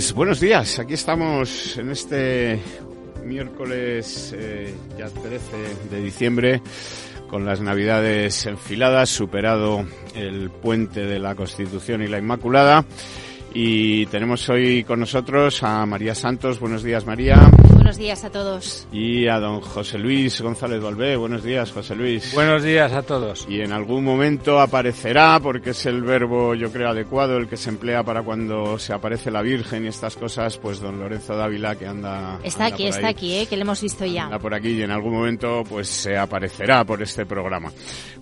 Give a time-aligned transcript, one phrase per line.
[0.00, 0.78] Pues buenos días.
[0.78, 2.58] Aquí estamos en este
[3.22, 6.62] miércoles eh, ya 13 de diciembre
[7.28, 9.84] con las navidades enfiladas, superado
[10.14, 12.86] el puente de la Constitución y la Inmaculada.
[13.52, 16.60] Y tenemos hoy con nosotros a María Santos.
[16.60, 17.50] Buenos días, María.
[17.90, 18.86] Buenos días a todos.
[18.92, 21.16] Y a don José Luis González Valvé.
[21.16, 22.32] Buenos días, José Luis.
[22.32, 23.48] Buenos días a todos.
[23.48, 27.68] Y en algún momento aparecerá, porque es el verbo, yo creo, adecuado, el que se
[27.68, 31.88] emplea para cuando se aparece la Virgen y estas cosas, pues don Lorenzo Dávila, que
[31.88, 32.38] anda.
[32.44, 33.46] Está anda aquí, por está ahí, aquí, ¿eh?
[33.46, 34.26] que le hemos visto ya.
[34.26, 37.72] Anda por aquí y en algún momento, pues se aparecerá por este programa.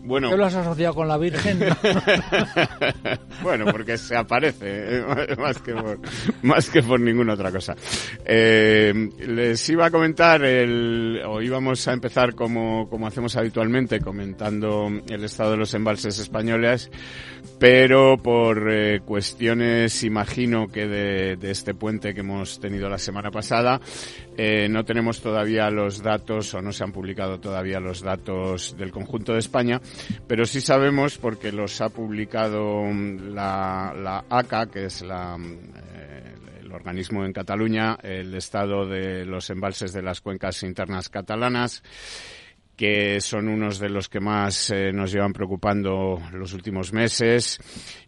[0.01, 0.31] Bueno.
[0.31, 1.59] ¿Qué lo has asociado con la Virgen?
[3.43, 6.01] bueno, porque se aparece, eh, más que por,
[6.41, 7.77] más que por ninguna otra cosa.
[8.25, 14.89] Eh, les iba a comentar, el, o íbamos a empezar como, como hacemos habitualmente, comentando
[15.09, 16.91] el estado de los embalses españoles,
[17.59, 23.31] pero por eh, cuestiones, imagino que de, de, este puente que hemos tenido la semana
[23.31, 23.81] pasada,
[24.37, 28.91] eh, no tenemos todavía los datos o no se han publicado todavía los datos del
[28.91, 29.81] conjunto de España,
[30.27, 35.37] pero sí sabemos porque los ha publicado la, la ACA, que es la,
[36.69, 41.83] el organismo en Cataluña, el estado de los embalses de las cuencas internas catalanas
[42.77, 47.59] que son unos de los que más eh, nos llevan preocupando los últimos meses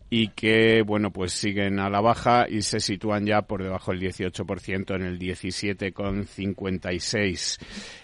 [0.09, 4.03] y que, bueno, pues siguen a la baja y se sitúan ya por debajo del
[4.03, 7.59] 18% en el 17,56.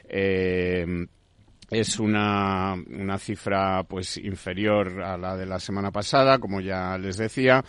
[0.08, 1.06] Eh,
[1.70, 7.16] es una, una cifra pues inferior a la de la semana pasada, como ya les
[7.16, 7.64] decía,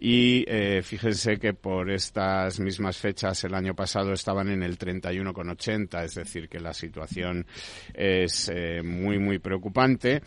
[0.00, 6.04] y eh, fíjense que por estas mismas fechas el año pasado estaban en el 31,80,
[6.04, 7.46] es decir, que la situación
[7.92, 10.22] es eh, muy, muy preocupante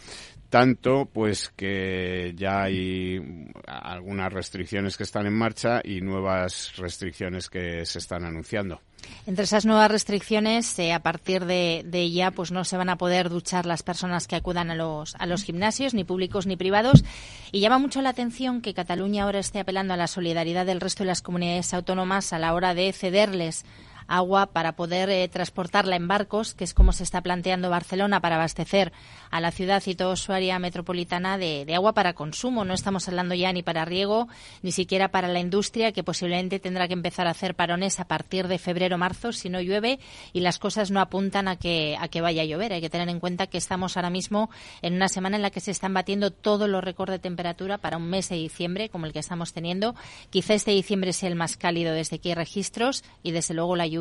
[0.55, 3.19] tanto pues que ya hay
[3.67, 8.79] algunas restricciones que están en marcha y nuevas restricciones que se están anunciando.
[9.27, 12.97] Entre esas nuevas restricciones, eh, a partir de, de, ya, pues no se van a
[12.97, 17.03] poder duchar las personas que acudan a los, a los gimnasios, ni públicos ni privados.
[17.51, 21.03] Y llama mucho la atención que Cataluña ahora esté apelando a la solidaridad del resto
[21.03, 23.65] de las comunidades autónomas a la hora de cederles
[24.07, 28.35] agua para poder eh, transportarla en barcos, que es como se está planteando Barcelona para
[28.35, 28.91] abastecer
[29.31, 32.63] a la ciudad y toda su área metropolitana de, agua para consumo.
[32.65, 34.27] No estamos hablando ya ni para riego,
[34.61, 38.47] ni siquiera para la industria, que posiblemente tendrá que empezar a hacer parones a partir
[38.47, 39.99] de febrero-marzo si no llueve
[40.33, 42.73] y las cosas no apuntan a que, a que vaya a llover.
[42.73, 44.49] Hay que tener en cuenta que estamos ahora mismo
[44.81, 47.97] en una semana en la que se están batiendo todos los récords de temperatura para
[47.97, 49.95] un mes de diciembre, como el que estamos teniendo.
[50.29, 53.87] Quizá este diciembre sea el más cálido desde que hay registros y, desde luego, la
[53.87, 53.94] lluvia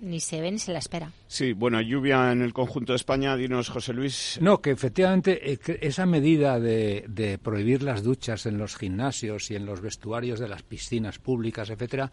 [0.00, 1.12] ni se ve ni se la espera.
[1.26, 3.36] Sí, bueno, lluvia en el conjunto de España.
[3.36, 4.38] Dinos, José Luis.
[4.40, 9.66] No, que efectivamente esa medida de, de, prohibir las duchas en los gimnasios y en
[9.66, 12.10] los vestuarios de las piscinas públicas, etcétera,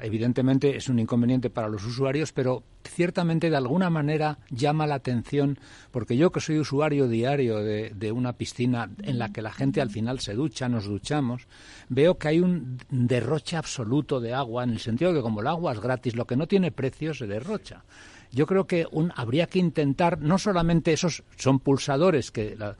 [0.00, 5.58] evidentemente es un inconveniente para los usuarios, pero ciertamente de alguna manera llama la atención,
[5.90, 9.90] porque yo que soy usuario diario de, una piscina en la que la gente al
[9.90, 11.46] final se ducha, nos duchamos,
[11.88, 15.46] veo que hay un derroche absoluto de agua, en el sentido de que como el
[15.46, 17.84] agua es gratis, lo que no tiene precio se derrocha.
[18.30, 22.74] Yo creo que un, habría que intentar, no solamente esos son pulsadores que eh,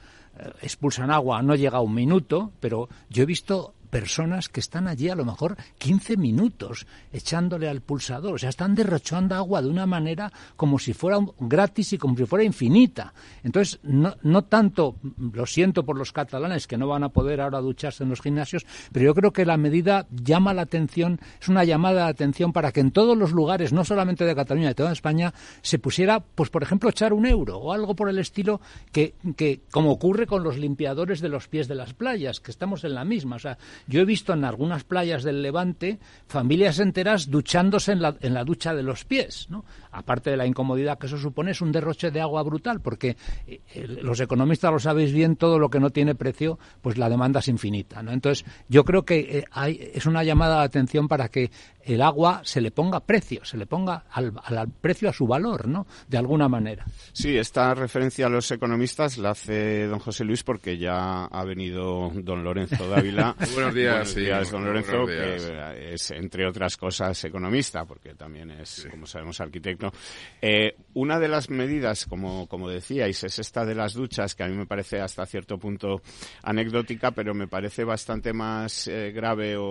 [0.63, 5.09] expulsan agua, no llega a un minuto, pero yo he visto personas que están allí
[5.09, 8.35] a lo mejor 15 minutos echándole al pulsador.
[8.35, 12.27] O sea, están derrochando agua de una manera como si fuera gratis y como si
[12.27, 13.13] fuera infinita.
[13.43, 14.97] Entonces, no, no tanto,
[15.33, 18.67] lo siento por los catalanes que no van a poder ahora ducharse en los gimnasios,
[18.93, 22.73] pero yo creo que la medida llama la atención, es una llamada de atención para
[22.73, 25.33] que en todos los lugares, no solamente de Cataluña, de toda España,
[25.63, 28.61] se pusiera, pues por ejemplo, echar un euro o algo por el estilo
[28.93, 32.85] que, que como ocurre con los limpiadores de los pies de las playas, que estamos
[32.85, 33.37] en la misma.
[33.37, 38.17] O sea, yo he visto en algunas playas del Levante familias enteras duchándose en la,
[38.21, 39.65] en la ducha de los pies, ¿no?
[39.93, 43.17] Aparte de la incomodidad que eso supone, es un derroche de agua brutal, porque
[43.47, 43.61] eh,
[44.03, 47.49] los economistas lo sabéis bien, todo lo que no tiene precio, pues la demanda es
[47.49, 48.13] infinita, ¿no?
[48.13, 51.51] Entonces, yo creo que eh, hay, es una llamada de atención para que
[51.83, 55.67] el agua se le ponga precio, se le ponga al, al, precio a su valor,
[55.69, 55.87] ¿no?
[56.07, 56.85] De alguna manera.
[57.13, 62.13] Sí, esta referencia a los economistas la hace don José Luis porque ya ha venido
[62.15, 63.35] don Lorenzo Dávila.
[63.69, 69.05] Buenos días, días don Lorenzo, que es, entre otras cosas, economista, porque también es, como
[69.05, 69.93] sabemos, arquitecto.
[70.41, 74.49] Eh, una de las medidas, como, como decíais, es esta de las duchas, que a
[74.49, 76.01] mí me parece hasta cierto punto
[76.43, 79.65] anecdótica, pero me parece bastante más eh, grave o,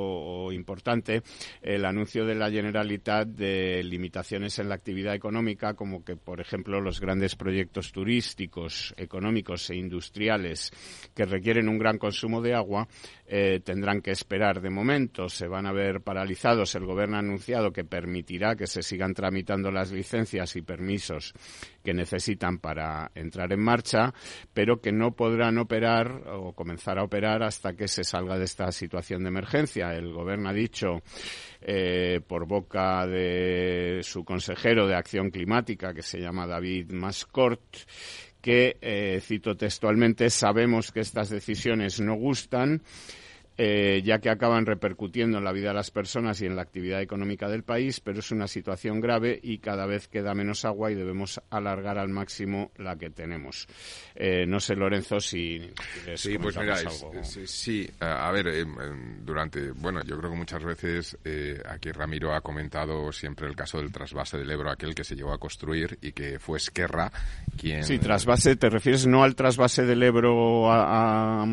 [0.45, 1.23] o importante
[1.63, 6.79] el anuncio de la Generalitat de limitaciones en la actividad económica, como que, por ejemplo,
[6.81, 10.71] los grandes proyectos turísticos, económicos e industriales
[11.15, 12.87] que requieren un gran consumo de agua,
[13.25, 16.75] eh, tendrán que esperar de momento, se van a ver paralizados.
[16.75, 21.33] El Gobierno ha anunciado que permitirá que se sigan tramitando las licencias y permisos
[21.83, 24.13] que necesitan para entrar en marcha,
[24.53, 28.71] pero que no podrán operar o comenzar a operar hasta que se salga de esta
[28.71, 29.93] situación de emergencia.
[29.93, 31.01] El Gobierno ha dicho
[31.61, 37.63] eh, por boca de su consejero de Acción Climática, que se llama David Mascort,
[38.41, 42.81] que, eh, cito textualmente, sabemos que estas decisiones no gustan
[43.57, 47.01] eh, ya que acaban repercutiendo en la vida de las personas y en la actividad
[47.01, 50.95] económica del país, pero es una situación grave y cada vez queda menos agua y
[50.95, 53.67] debemos alargar al máximo la que tenemos.
[54.15, 55.71] Eh, no sé, Lorenzo, si
[56.15, 57.11] sí, pues mira, algo.
[57.23, 62.41] sí, a ver, em, durante, bueno, yo creo que muchas veces eh, aquí Ramiro ha
[62.41, 66.11] comentado siempre el caso del trasvase del Ebro, aquel que se llegó a construir y
[66.11, 67.11] que fue Esquerra
[67.57, 67.83] quien...
[67.83, 71.45] Sí, trasvase, te refieres no al trasvase del Ebro a,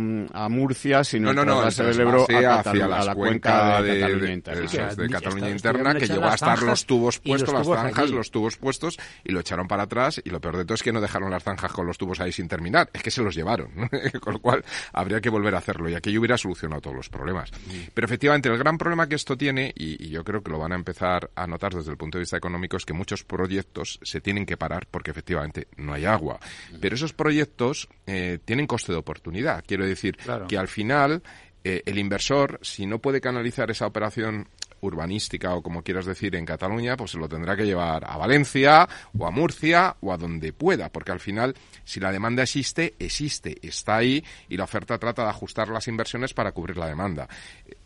[0.50, 5.08] Murcia, sino no, no, al trasvase del Ebro hacia la cuenca de, Cataluña Interna, de,
[5.08, 9.32] Cataluña Interna que llegó a estar los tubos puestos, las zanjas, los tubos puestos y
[9.32, 11.72] lo echaron para atrás y lo peor de todo es que no dejaron las zanjas
[11.72, 13.70] con los tubos ahí sin terminar, es que se los llevaron,
[14.20, 17.50] con lo cual habría que volver a hacerlo y aquello hubiera solucionado todos los problemas.
[17.92, 20.76] Pero efectivamente el gran problema que esto tiene, y, yo creo que lo van a
[20.76, 24.46] empezar a notar desde el punto de vista económico, es que muchos proyectos se tienen
[24.46, 26.38] que parar porque efectivamente no hay agua.
[26.80, 29.64] Pero esos proyectos eh, tienen coste de oportunidad.
[29.66, 30.16] Quiero decir
[30.48, 31.22] que al final
[31.64, 34.48] eh, el inversor, si no puede canalizar esa operación
[34.84, 38.88] urbanística o como quieras decir en Cataluña, pues se lo tendrá que llevar a Valencia
[39.16, 41.54] o a Murcia o a donde pueda, porque al final
[41.84, 46.34] si la demanda existe, existe, está ahí y la oferta trata de ajustar las inversiones
[46.34, 47.28] para cubrir la demanda.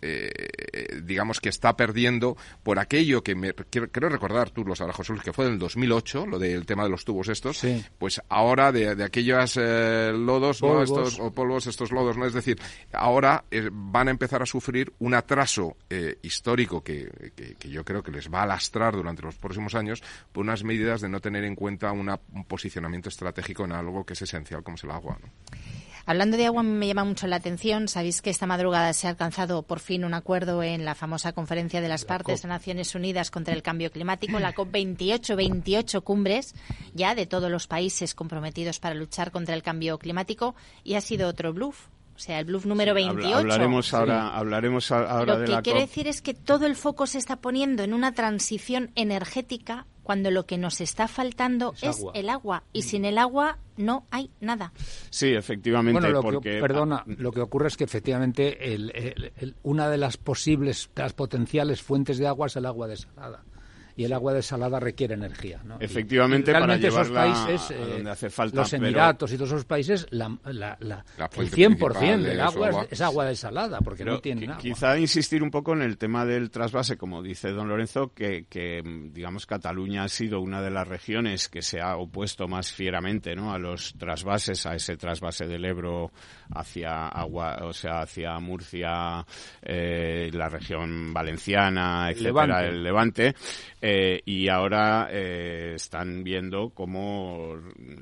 [0.01, 0.31] Eh,
[1.03, 5.33] digamos que está perdiendo por aquello que me, quiero, recordar, tú lo sabrás, José que
[5.33, 7.63] fue en el 2008, lo del tema de los tubos estos,
[7.99, 10.83] pues ahora de, de aquellos eh, lodos, ¿no?
[10.83, 12.27] Estos, o polvos, estos lodos, ¿no?
[12.27, 12.61] Es decir,
[12.93, 15.77] ahora eh, van a empezar a sufrir un atraso
[16.23, 20.03] histórico que, que, yo creo que les va a lastrar durante los próximos años
[20.33, 22.09] por unas medidas de no tener en cuenta un
[22.47, 25.29] posicionamiento estratégico en algo que es esencial como es el agua, ¿no?
[26.07, 27.87] Hablando de agua, me llama mucho la atención.
[27.87, 31.83] Sabéis que esta madrugada se ha alcanzado por fin un acuerdo en la famosa conferencia
[31.83, 36.55] de las partes de Naciones Unidas contra el cambio climático, la COP28, 28 cumbres
[36.95, 41.29] ya de todos los países comprometidos para luchar contra el cambio climático y ha sido
[41.29, 41.89] otro bluff.
[42.19, 43.37] O sea, el bluff número 28.
[43.37, 47.37] Hablaremos ahora, hablaremos ahora Lo que quiere decir es que todo el foco se está
[47.37, 52.83] poniendo en una transición energética cuando lo que nos está faltando es, el agua y
[52.83, 54.73] sin el agua no hay nada.
[55.11, 56.11] Sí, efectivamente.
[56.21, 56.59] porque...
[56.59, 58.59] perdona, lo que ocurre es que efectivamente
[59.63, 63.45] una de las posibles, de las potenciales fuentes de agua es el agua desalada
[63.99, 65.61] y el agua desalada requiere energía.
[65.65, 65.79] ¿no?
[65.81, 68.59] Efectivamente, para esos países, donde hace falta.
[68.59, 71.05] Los Emiratos y todos esos países, la, la, la,
[71.37, 74.63] el 100% del agua, es, agua desalada, porque no tienen agua.
[74.63, 78.83] Quizá insistir un poco en el tema del trasvase, como dice don Lorenzo, que, que,
[79.13, 83.53] digamos Cataluña ha sido una de las regiones que se ha opuesto más fieramente ¿no?
[83.53, 86.13] a los trasvases, a ese trasvase del Ebro
[86.55, 89.25] hacia agua, o sea, hacia Murcia,
[89.63, 93.35] eh, la región valenciana, etcétera, el Levante
[93.81, 97.55] eh, y ahora eh, están viendo cómo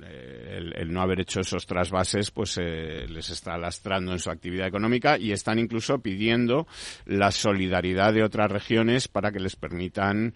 [0.02, 5.18] eh, el, no haber hecho esos trasvases pues les está lastrando en su actividad económica
[5.18, 6.66] y están incluso pidiendo
[7.04, 10.34] la solidaridad de otras regiones para que les permitan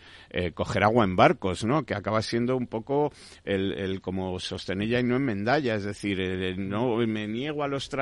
[0.55, 1.85] coger agua en barcos, ¿no?
[1.85, 3.13] Que acaba siendo un poco
[3.45, 6.19] el, el como sostenella y no enmendalla, es decir,
[6.59, 8.00] no me niego a los trasvases,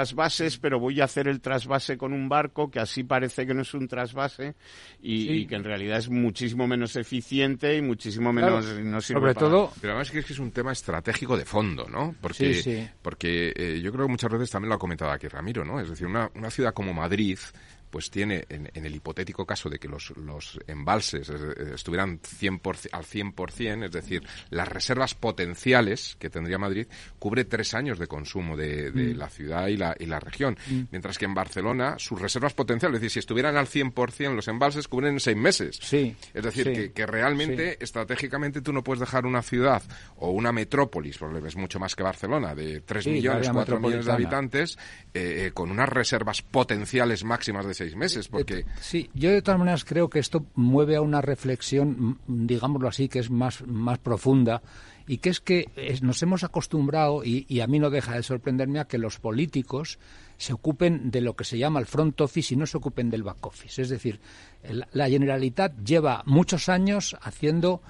[0.60, 3.74] pero voy a hacer el trasvase con un barco que así parece que no es
[3.74, 4.54] un trasvase
[5.00, 9.92] y, que en realidad es muchísimo menos eficiente y muchísimo menos no sobre todo pero
[9.94, 14.06] además es que es un tema estratégico de fondo no porque porque eh, yo creo
[14.06, 16.72] que muchas veces también lo ha comentado aquí Ramiro no es decir una, una ciudad
[16.74, 17.38] como Madrid
[17.90, 23.04] pues tiene, en, el hipotético caso de que los, los embalses eh, estuvieran 100%, al
[23.04, 26.87] 100%, es decir, las reservas potenciales que tendría Madrid,
[27.18, 29.18] cubre tres años de consumo de, mm.
[29.18, 30.57] la ciudad y la, y la región.
[30.68, 30.83] Mm.
[30.90, 34.88] Mientras que en Barcelona, sus reservas potenciales, es decir, si estuvieran al 100% los embalses,
[34.88, 35.78] cubren seis meses.
[35.83, 36.14] Sí.
[36.35, 39.83] Es decir, que, realmente, estratégicamente, tú no puedes dejar una ciudad
[40.16, 44.12] o una metrópolis, porque es mucho más que Barcelona, de 3 millones, 4 millones de
[44.12, 44.78] habitantes,
[45.14, 48.64] eh, eh, con unas reservas potenciales máximas de seis meses, eh, porque...
[48.80, 53.20] Sí, yo de todas maneras creo que esto mueve a una reflexión, digámoslo así, que
[53.20, 54.62] es más, más profunda
[55.06, 55.70] y que es que
[56.02, 59.99] nos hemos acostumbrado, y, a mí no deja de sorprenderme, a que los políticos
[60.37, 63.23] se ocupen de lo que se llama el front office y no se ocupen del
[63.23, 63.80] back office.
[63.80, 64.20] Es decir,
[64.92, 67.80] la Generalitat lleva muchos años haciendo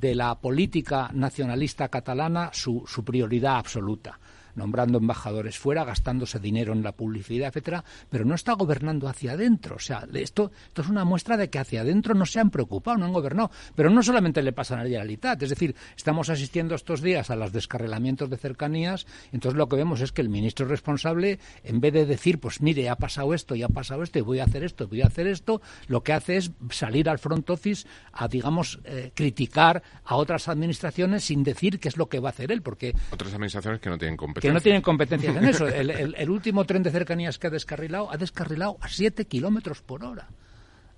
[0.00, 4.18] de la política nacionalista catalana su, su prioridad absoluta
[4.54, 9.76] nombrando embajadores fuera, gastándose dinero en la publicidad, etcétera, pero no está gobernando hacia adentro.
[9.76, 12.98] O sea, esto, esto es una muestra de que hacia adentro no se han preocupado,
[12.98, 13.50] no han gobernado.
[13.74, 17.36] Pero no solamente le pasa a la Generalitat, es decir, estamos asistiendo estos días a
[17.36, 21.92] los descarrilamientos de cercanías, entonces lo que vemos es que el ministro responsable, en vez
[21.92, 24.64] de decir, pues mire, ha pasado esto y ha pasado esto y voy a hacer
[24.64, 28.80] esto, voy a hacer esto, lo que hace es salir al front office a, digamos,
[28.84, 32.62] eh, criticar a otras administraciones sin decir qué es lo que va a hacer él,
[32.62, 32.94] porque...
[33.10, 35.68] Otras administraciones que no tienen competencia que no tienen competencias en eso.
[35.68, 40.28] El, último tren de cercanías que ha descarrilado ha descarrilado a 7 kilómetros por hora.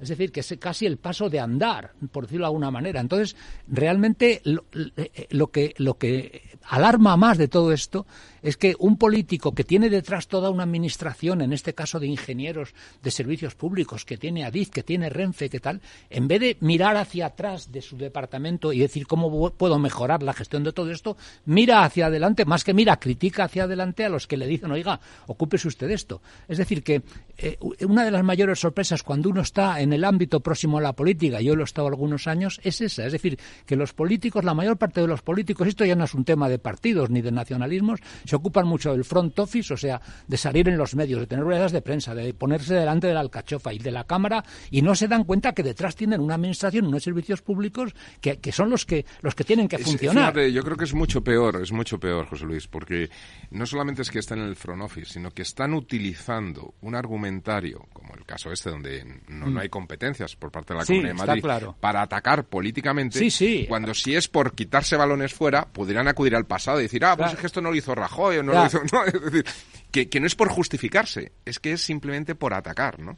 [0.00, 3.00] Es decir, que es casi el paso de andar, por decirlo de alguna manera.
[3.00, 3.36] Entonces,
[3.68, 8.06] realmente lo, eh, lo, que, lo que alarma más de todo esto
[8.44, 12.74] es que un político que tiene detrás toda una administración, en este caso de ingenieros
[13.02, 15.80] de servicios públicos, que tiene ADIZ, que tiene Renfe, que tal,
[16.10, 20.34] en vez de mirar hacia atrás de su departamento y decir cómo puedo mejorar la
[20.34, 21.16] gestión de todo esto,
[21.46, 25.00] mira hacia adelante, más que mira, critica hacia adelante a los que le dicen, oiga,
[25.26, 26.20] ocúpese usted de esto.
[26.46, 27.02] Es decir, que
[27.38, 30.92] eh, una de las mayores sorpresas cuando uno está en el ámbito próximo a la
[30.92, 33.06] política, yo lo he estado algunos años, es esa.
[33.06, 36.12] Es decir, que los políticos, la mayor parte de los políticos, esto ya no es
[36.12, 40.00] un tema de partidos ni de nacionalismos, se ocupan mucho del front office, o sea,
[40.26, 43.20] de salir en los medios, de tener ruedas de prensa, de ponerse delante de la
[43.20, 46.86] alcachofa y de la cámara y no se dan cuenta que detrás tienen una administración,
[46.86, 50.34] unos servicios públicos que, que son los que los que tienen que funcionar.
[50.48, 53.10] yo creo que es mucho peor, es mucho peor, José Luis, porque
[53.50, 57.86] no solamente es que están en el front office, sino que están utilizando un argumentario,
[57.92, 61.14] como el caso este donde no, no hay competencias por parte de la Comunidad de
[61.14, 63.66] Madrid, para atacar políticamente, sí, sí.
[63.68, 67.32] cuando si es por quitarse balones fuera, podrían acudir al pasado y decir, ah, pues
[67.32, 68.80] es que esto no lo hizo Rajoy o no lo hizo...
[68.92, 69.44] No, es decir,
[69.90, 73.16] que, que no es por justificarse, es que es simplemente por atacar, ¿no?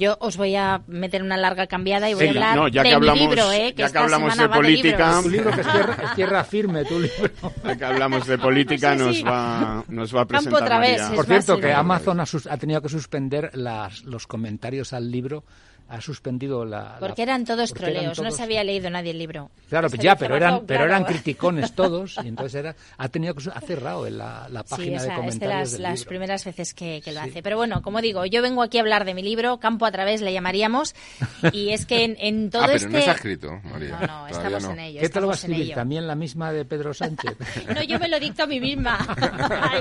[0.00, 3.52] Yo os voy a meter una larga cambiada y voy a hablar de mi libro,
[3.52, 3.74] ¿eh?
[3.74, 5.20] Que ya que hablamos de política...
[5.22, 7.30] tu libro que es tierra, firme, tu libro.
[7.62, 11.60] Ya que hablamos de política, nos, Va, nos va a presentar otra vez, Por cierto,
[11.60, 15.44] que Amazon ha, ha, tenido que suspender las, los comentarios al libro
[15.90, 16.96] ha suspendido la...
[17.00, 19.50] Porque eran todos troleos, no se había leído nadie el libro.
[19.68, 23.60] Claro, ya, pero eran, pero eran criticones todos, y entonces era, ha tenido que ha
[23.60, 27.42] cerrado la, la página de comentarios es de las, las primeras veces que, lo hace.
[27.42, 30.20] Pero bueno, como digo, yo vengo aquí a hablar de mi libro, Campo a través
[30.20, 30.94] le llamaríamos,
[31.52, 32.88] y es que en, todo ah, pero este...
[32.88, 33.98] no está escrito, María.
[34.00, 35.00] No, no, estamos en ello.
[35.00, 35.74] ¿Qué te lo va a escribir?
[35.74, 37.36] ¿También la misma de Pedro Sánchez?
[37.74, 38.98] no, yo me lo dicto a mí misma,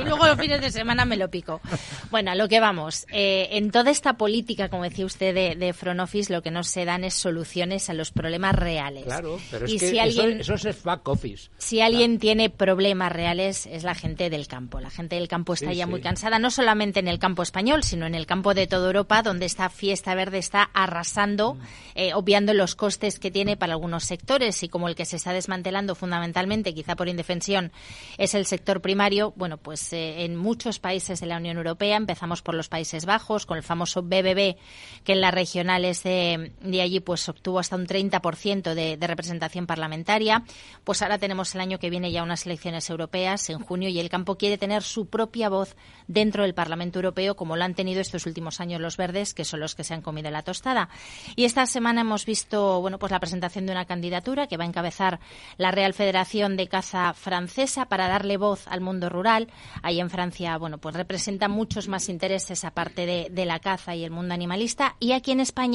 [0.01, 1.61] y luego los fines de semana me lo pico.
[2.09, 3.05] Bueno, a lo que vamos.
[3.11, 6.63] Eh, en toda esta política, como decía usted, de, de Front Office, lo que no
[6.63, 9.05] se dan es soluciones a los problemas reales.
[9.05, 11.49] Claro, pero es que si alguien, eso, es back office.
[11.57, 14.79] Si alguien tiene problemas reales es la gente del campo.
[14.79, 18.05] La gente del campo está ya muy cansada, no solamente en el campo español, sino
[18.05, 21.61] en el campo de toda Europa, donde esta fiesta verde está arrasando, mm.
[21.95, 25.33] eh, obviando los costes que tiene para algunos sectores y como el que se está
[25.33, 27.71] desmantelando fundamentalmente, quizá por indefensión,
[28.17, 29.33] es el sector primario.
[29.35, 33.45] Bueno, pues eh, en muchos países de la Unión Europea, empezamos por los Países Bajos,
[33.45, 34.55] con el famoso BBB,
[35.03, 39.65] que en la regional animales de, allí pues obtuvo hasta un 30% de, de representación
[39.65, 40.43] parlamentaria.
[40.83, 44.09] Pues ahora tenemos el año que viene ya unas elecciones europeas en junio y el
[44.09, 45.75] campo quiere tener su propia voz
[46.07, 49.59] dentro del Parlamento Europeo como lo han tenido estos últimos años los verdes, que son
[49.59, 50.89] los que se han comido la tostada.
[51.35, 54.67] Y esta semana hemos visto bueno, pues la presentación de una candidatura que va a
[54.67, 55.19] encabezar
[55.57, 59.47] la Real Federación de Caza Francesa para darle voz al mundo rural.
[59.81, 64.03] Ahí en Francia, bueno, pues representa muchos más intereses aparte de, de la caza y
[64.03, 64.95] el mundo animalista.
[64.99, 65.68] Y aquí en España,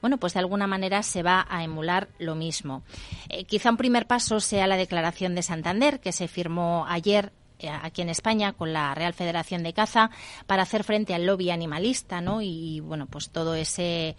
[0.00, 2.82] bueno, pues de alguna manera se va a emular lo mismo.
[3.28, 7.68] Eh, quizá un primer paso sea la declaración de Santander, que se firmó ayer eh,
[7.68, 10.10] aquí en España con la Real Federación de Caza
[10.46, 12.40] para hacer frente al lobby animalista, ¿no?
[12.42, 14.16] Y bueno, pues todo ese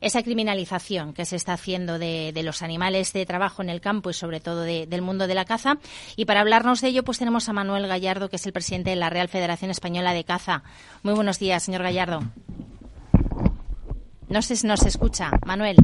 [0.00, 4.12] esa criminalización que se está haciendo de, los animales de trabajo en el campo y
[4.14, 5.78] sobre todo del mundo de la caza.
[6.14, 8.96] Y para hablarnos de ello, pues tenemos a Manuel Gallardo, que es el presidente de
[8.96, 10.62] la Real Federación Española de Caza.
[11.02, 12.22] Muy buenos días, señor Gallardo.
[14.28, 15.76] No sé si nos escucha, Manuel.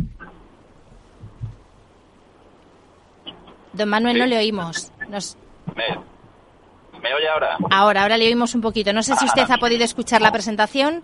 [3.72, 4.90] Don Manuel, no le oímos.
[5.08, 5.36] Nos...
[5.74, 7.56] ¿Me, oye ahora?
[7.70, 8.92] Ahora, ahora le oímos un poquito.
[8.92, 11.02] No sé si usted ha podido escuchar la presentación.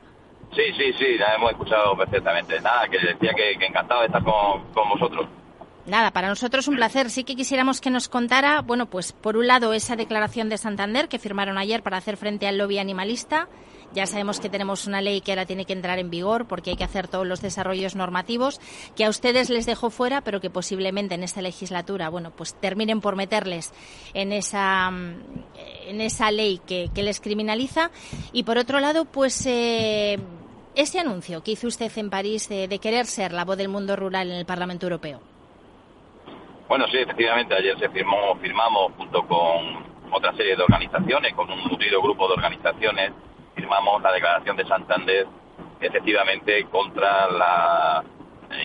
[0.55, 2.61] Sí, sí, sí, la hemos escuchado perfectamente.
[2.61, 5.27] Nada, que decía que, encantado de estar con, con vosotros.
[5.87, 7.11] Nada, para nosotros un placer.
[7.11, 11.09] Sí que quisiéramos que nos contara, bueno, pues por un lado esa declaración de Santander
[11.09, 13.49] que firmaron ayer para hacer frente al lobby animalista
[13.93, 16.77] ya sabemos que tenemos una ley que ahora tiene que entrar en vigor porque hay
[16.77, 18.61] que hacer todos los desarrollos normativos
[18.95, 23.01] que a ustedes les dejó fuera, pero que posiblemente en esta legislatura, bueno, pues terminen
[23.01, 23.73] por meterles
[24.15, 25.17] en esa mm,
[25.87, 27.91] en esa ley que, les criminaliza.
[28.33, 30.19] Y por otro lado, pues eh,
[30.75, 34.31] ese anuncio que hizo usted en París de, querer ser la voz del mundo rural
[34.31, 35.21] en el Parlamento Europeo.
[36.69, 41.63] Bueno, sí, efectivamente, ayer se firmó, firmamos junto con otra serie de organizaciones, con un
[41.65, 43.13] nutrido grupo de organizaciones,
[43.57, 45.27] firmamos la declaración de Santander
[45.81, 48.05] efectivamente contra la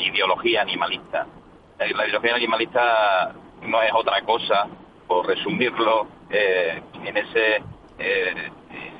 [0.03, 1.25] ideología animalista.
[1.79, 3.33] Eh, la ideología animalista
[3.63, 4.67] no es otra cosa,
[5.07, 7.63] por resumirlo, eh, en ese,
[7.97, 8.51] eh,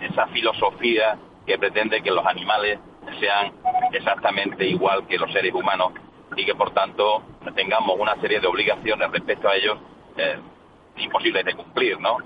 [0.02, 2.80] esa filosofía que pretende que los animales
[3.20, 3.54] sean
[3.92, 5.94] exactamente igual que los seres humanos
[6.36, 7.24] y que por tanto
[7.56, 9.78] tengamos una serie de obligaciones respecto a ellos
[10.98, 12.18] imposibles de cumplir, ¿no?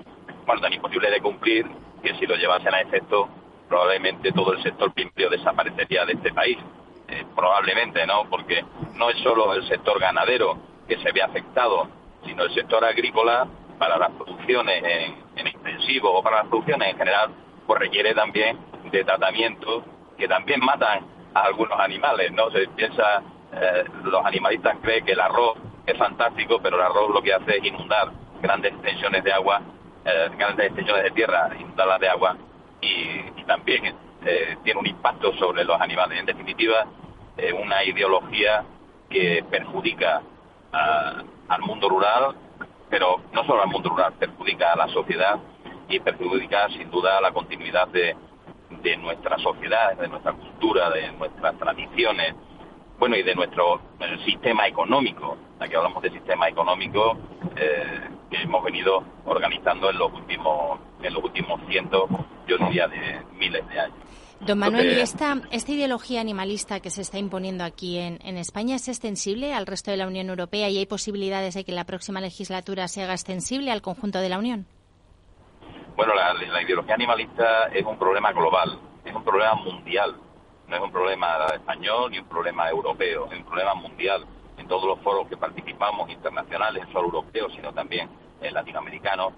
[0.46, 1.66] Bueno, tan imposibles de cumplir
[2.04, 3.30] que si lo llevasen a efecto
[3.68, 6.58] probablemente todo el sector primario desaparecería de este país.
[7.08, 8.28] Eh, probablemente, ¿no?
[8.30, 8.64] Porque
[8.96, 10.58] no es solo el sector ganadero
[10.88, 11.88] que se ve afectado,
[12.26, 17.30] sino el sector agrícola para las producciones en, intensivo o para las producciones en general,
[17.68, 18.58] pues requiere también
[18.92, 19.84] de tratamientos
[20.18, 22.50] que también matan a algunos animales, ¿no?
[22.50, 23.22] Se piensa,
[23.54, 27.58] eh, los animalistas creen que el arroz es fantástico, pero el arroz lo que hace
[27.58, 29.62] es inundar grandes extensiones de agua,
[30.06, 32.38] eh, grandes extensiones de tierra, inundarlas de agua
[32.82, 36.20] y, también eh, tiene un impacto sobre los animales.
[36.20, 36.86] En definitiva,
[37.38, 38.64] eh, una ideología
[39.10, 40.22] que perjudica
[41.48, 42.36] al mundo rural,
[42.90, 45.40] pero no solo al mundo rural, perjudica a la sociedad
[45.88, 48.16] y perjudica sin duda a la continuidad de,
[48.82, 52.36] de nuestra sociedad, de nuestra cultura, de nuestras tradiciones,
[53.00, 55.38] bueno, y de nuestro eh, sistema económico.
[55.60, 57.18] Aquí hablamos de sistema económico
[58.30, 62.10] que hemos venido organizando en los últimos, en los últimos cientos
[62.48, 63.98] yo diría, de miles de años.
[64.42, 68.88] Don Manuel, ¿y esta, esta ideología animalista que se está imponiendo aquí en, España es
[68.88, 72.88] extensible al resto de la Unión Europea y hay posibilidades de que la próxima legislatura
[72.88, 74.68] se haga extensible al conjunto de la Unión?
[75.96, 80.16] Bueno, la, ideología animalista es un problema global, es un problema mundial,
[80.68, 84.26] no es un problema español ni un problema europeo, es un problema mundial.
[84.66, 88.10] En todos los foros que participamos, internacionales, no solo europeos, sino también
[88.42, 89.32] latinoamericanos,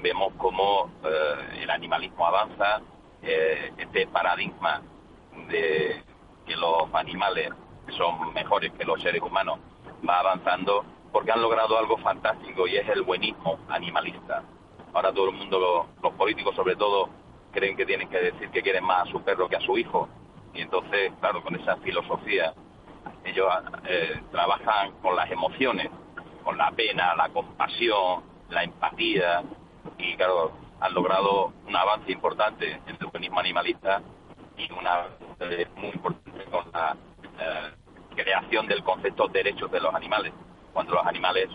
[0.00, 2.80] vemos cómo eh, el animalismo avanza,
[3.20, 4.80] eh, este paradigma
[5.48, 6.00] de
[6.46, 7.50] que los animales
[7.96, 9.58] son mejores que los seres humanos
[10.08, 14.44] va avanzando porque han logrado algo fantástico y es el buenismo animalista.
[14.94, 17.08] Ahora todo el mundo, los políticos sobre todo,
[17.50, 20.08] creen que tienen que decir que quieren más a su perro que a su hijo.
[20.54, 22.54] Y entonces, claro, con esa filosofía,
[23.28, 23.46] ellos
[23.86, 25.88] eh, trabajan con las emociones,
[26.44, 29.42] con la pena, la compasión, la empatía,
[29.98, 34.02] y claro, han logrado un avance importante en el organismo animalista
[34.56, 35.06] y una
[35.76, 36.96] muy importante con la
[37.38, 37.70] eh,
[38.14, 40.32] creación del concepto de derechos de los animales,
[40.72, 41.48] cuando los animales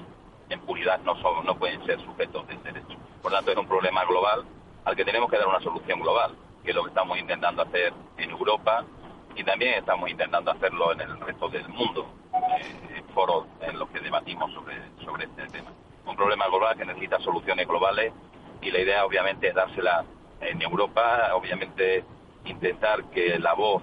[0.50, 2.98] en puridad no, son, no pueden ser sujetos de derechos.
[3.22, 4.44] Por tanto, es un problema global
[4.86, 7.94] al que tenemos que dar una solución global, que es lo que estamos intentando hacer
[8.18, 8.86] en Europa
[9.36, 13.90] y también estamos intentando hacerlo en el resto del mundo, eh, en foros en los
[13.90, 15.72] que debatimos sobre, sobre este tema.
[16.06, 18.14] Un problema global que necesita soluciones globales
[18.62, 20.06] y la idea obviamente es dársela
[20.42, 22.04] en Europa, obviamente
[22.46, 23.82] intentar que la voz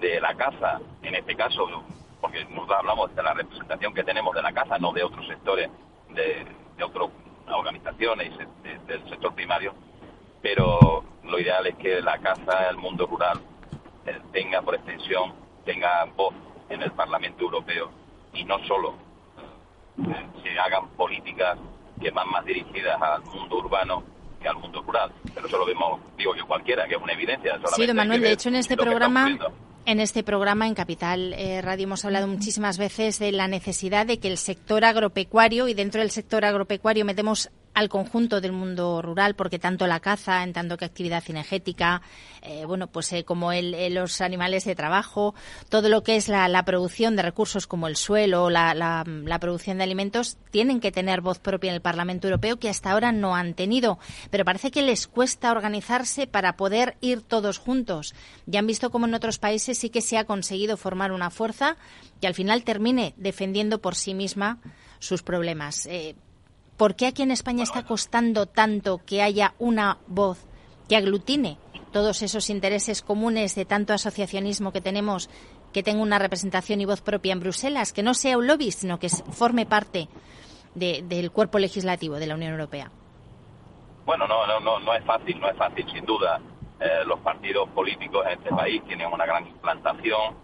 [0.00, 1.84] de la caza, en este caso,
[2.20, 5.70] porque nosotros hablamos de la representación que tenemos de la caza, no de otros sectores,
[6.10, 7.08] de, de otras
[7.48, 8.32] organizaciones
[8.86, 9.74] del sector primario,
[10.42, 13.55] pero lo ideal es que la caza, el mundo rural, eh,
[14.32, 15.32] tenga por extensión,
[15.64, 16.34] tenga voz
[16.68, 17.90] en el Parlamento Europeo
[18.32, 18.94] y no solo
[19.98, 21.58] eh, se hagan políticas
[22.00, 24.02] que van más dirigidas al mundo urbano
[24.40, 25.10] que al mundo rural.
[25.34, 27.58] Pero eso lo vemos, digo yo, cualquiera, que es una evidencia.
[27.74, 29.36] Sí, don Manuel, de hecho en este programa...
[29.86, 34.18] En este programa, en Capital eh, Radio, hemos hablado muchísimas veces de la necesidad de
[34.18, 39.36] que el sector agropecuario, y dentro del sector agropecuario metemos al conjunto del mundo rural,
[39.36, 42.00] porque tanto la caza, en tanto que actividad cinegética,
[42.40, 45.34] eh, bueno, pues eh, como el, los animales de trabajo,
[45.68, 49.84] todo lo que es la, producción de recursos como el suelo, la, la, producción de
[49.84, 53.52] alimentos, tienen que tener voz propia en el Parlamento Europeo, que hasta ahora no han
[53.52, 53.98] tenido.
[54.30, 58.14] Pero parece que les cuesta organizarse para poder ir todos juntos.
[58.46, 61.76] Ya han visto cómo en otros países sí que se ha conseguido formar una fuerza
[62.22, 64.60] que al final termine defendiendo por sí misma
[64.98, 65.86] sus problemas.
[66.76, 70.46] ¿Por qué aquí en España está costando tanto que haya una voz
[70.88, 71.56] que aglutine
[71.90, 75.30] todos esos intereses comunes de tanto asociacionismo que tenemos,
[75.72, 78.98] que tenga una representación y voz propia en Bruselas, que no sea un lobby, sino
[78.98, 80.08] que forme parte
[80.74, 82.90] del cuerpo legislativo de la Unión Europea?
[84.04, 86.38] Bueno, no, no, no, no es fácil, no es fácil, sin duda.
[86.78, 90.34] Eh, los partidos políticos en este país tienen una gran implantación.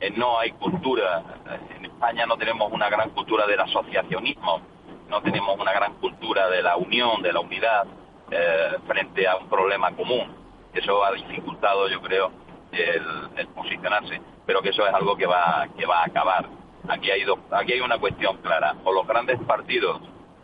[0.00, 4.60] Eh, no hay cultura, eh, en España no tenemos una gran cultura del asociacionismo
[5.08, 7.86] no tenemos una gran cultura de la unión, de la unidad
[8.30, 10.34] eh, frente a un problema común.
[10.72, 12.30] Eso ha dificultado, yo creo,
[12.72, 16.46] el, posicionarse, pero que eso es algo que va, que va a acabar.
[16.88, 18.74] Aquí hay, aquí hay una cuestión clara.
[18.84, 20.00] O los grandes partidos,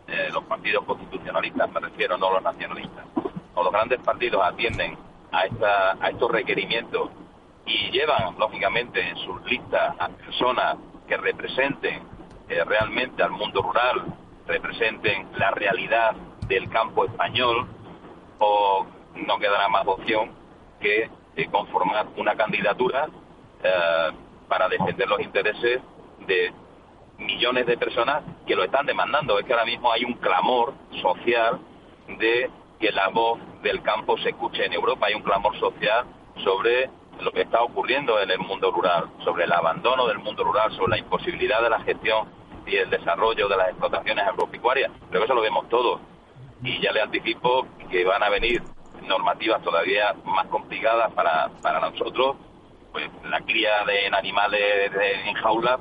[0.07, 3.05] eh, los partidos constitucionalistas, me refiero, no los nacionalistas,
[3.53, 4.97] o los grandes partidos atienden
[5.31, 7.11] a, esta, a estos requerimientos
[7.65, 12.03] y llevan, lógicamente, en sus listas a personas que representen
[12.49, 14.05] eh, realmente al mundo rural,
[14.47, 16.15] representen la realidad
[16.47, 17.67] del campo español
[18.39, 20.31] o no quedará más opción
[20.79, 23.07] que eh, conformar una candidatura
[23.63, 24.11] eh,
[24.47, 25.81] para defender los intereses
[26.27, 26.53] de
[27.17, 29.39] millones de personas que lo están demandando.
[29.39, 31.59] Es que ahora mismo hay un clamor social
[32.19, 35.07] de que la voz del campo se escuche en Europa.
[35.07, 36.05] Hay un clamor social
[36.43, 36.89] sobre
[37.21, 40.91] lo que está ocurriendo en el mundo rural, sobre el abandono del mundo rural, sobre
[40.91, 42.27] la imposibilidad de la gestión
[42.65, 44.91] y el desarrollo de las explotaciones agropecuarias.
[45.11, 46.01] Pero eso lo vemos todos.
[46.63, 48.61] Y ya le anticipo que van a venir
[49.03, 52.37] normativas todavía más complicadas para, para nosotros,
[52.91, 54.91] pues la cría de animales
[55.25, 55.79] en jaula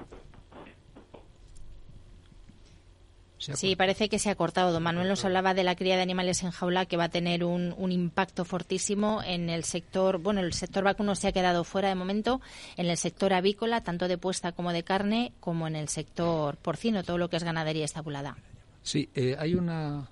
[3.52, 4.72] Sí, parece que se ha cortado.
[4.72, 7.44] Don Manuel nos hablaba de la cría de animales en jaula que va a tener
[7.44, 10.18] un, un, impacto fortísimo en el sector.
[10.18, 12.40] Bueno, el sector vacuno se ha quedado fuera de momento.
[12.76, 17.02] En el sector avícola, tanto de puesta como de carne, como en el sector porcino,
[17.02, 18.36] todo lo que es ganadería estabulada.
[18.82, 20.08] Sí, eh, hay una,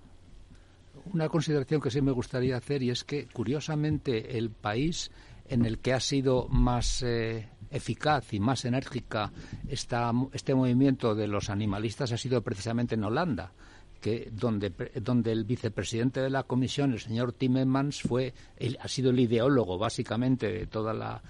[1.12, 5.10] una consideración que sí me gustaría hacer y es que, curiosamente, el país
[5.48, 9.32] en el que ha sido más eh, eficaz y más enérgica
[9.68, 13.52] esta, este movimiento de los animalistas ha sido precisamente en Holanda
[14.00, 18.34] que donde, donde el vicepresidente de la comisión, el señor Timmermans, fue
[18.80, 21.22] ha sido el ideólogo básicamente de toda la,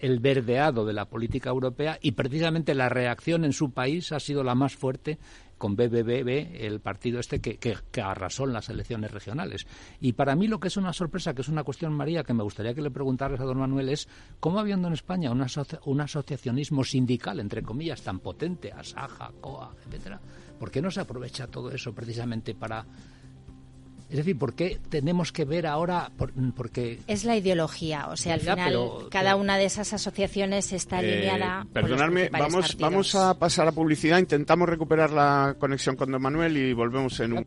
[0.00, 4.44] el verdeado de la política europea y precisamente la reacción en su país ha sido
[4.44, 5.18] la más fuerte
[5.58, 9.66] con BBB, el partido este que, que, arrasó en las elecciones regionales.
[10.00, 12.42] Y para mí lo que es una sorpresa, que es una cuestión, María, que me
[12.42, 14.08] gustaría que le preguntaras a don Manuel, es
[14.40, 15.44] cómo habiendo en España un,
[15.84, 20.20] un asociacionismo sindical, entre comillas, tan potente, Asaja, COA, etcétera,
[20.58, 22.84] ¿por qué no se aprovecha todo eso precisamente para
[24.08, 26.10] es decir, ¿por qué tenemos que ver ahora?
[26.56, 28.78] porque Es la ideología, o sea, al final
[29.10, 31.66] cada una de esas asociaciones está eh, alineada.
[31.72, 36.72] perdonadme, vamos, vamos a pasar a publicidad, intentamos recuperar la conexión con Don Manuel y
[36.72, 37.46] volvemos en un.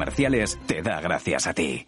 [0.65, 1.87] te da gracias a ti.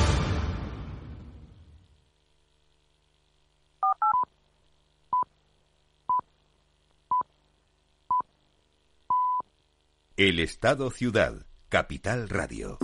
[10.17, 12.77] El Estado Ciudad, Capital Radio.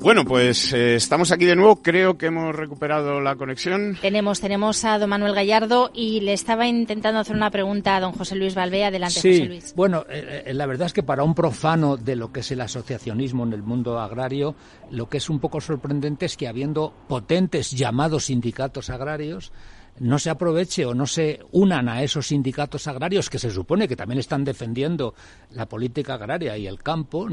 [0.00, 1.82] Bueno, pues eh, estamos aquí de nuevo.
[1.82, 3.98] Creo que hemos recuperado la conexión.
[4.00, 8.12] Tenemos, tenemos a don Manuel Gallardo y le estaba intentando hacer una pregunta a don
[8.12, 8.84] José Luis Valvé.
[8.84, 9.74] Adelante, sí, José Luis.
[9.76, 12.62] Bueno, eh, eh, la verdad es que para un profano de lo que es el
[12.62, 14.54] asociacionismo en el mundo agrario,
[14.90, 19.52] lo que es un poco sorprendente es que habiendo potentes llamados sindicatos agrarios,
[20.00, 23.96] no se aproveche o no se unan a esos sindicatos agrarios que se supone que
[23.96, 25.14] también están defendiendo
[25.52, 27.26] la política agraria y el campo,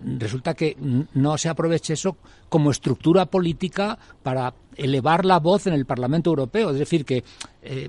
[0.00, 0.76] resulta que
[1.14, 2.16] no se aproveche eso
[2.48, 6.70] como estructura política para elevar la voz en el Parlamento Europeo.
[6.70, 7.24] Es decir, que
[7.62, 7.88] eh,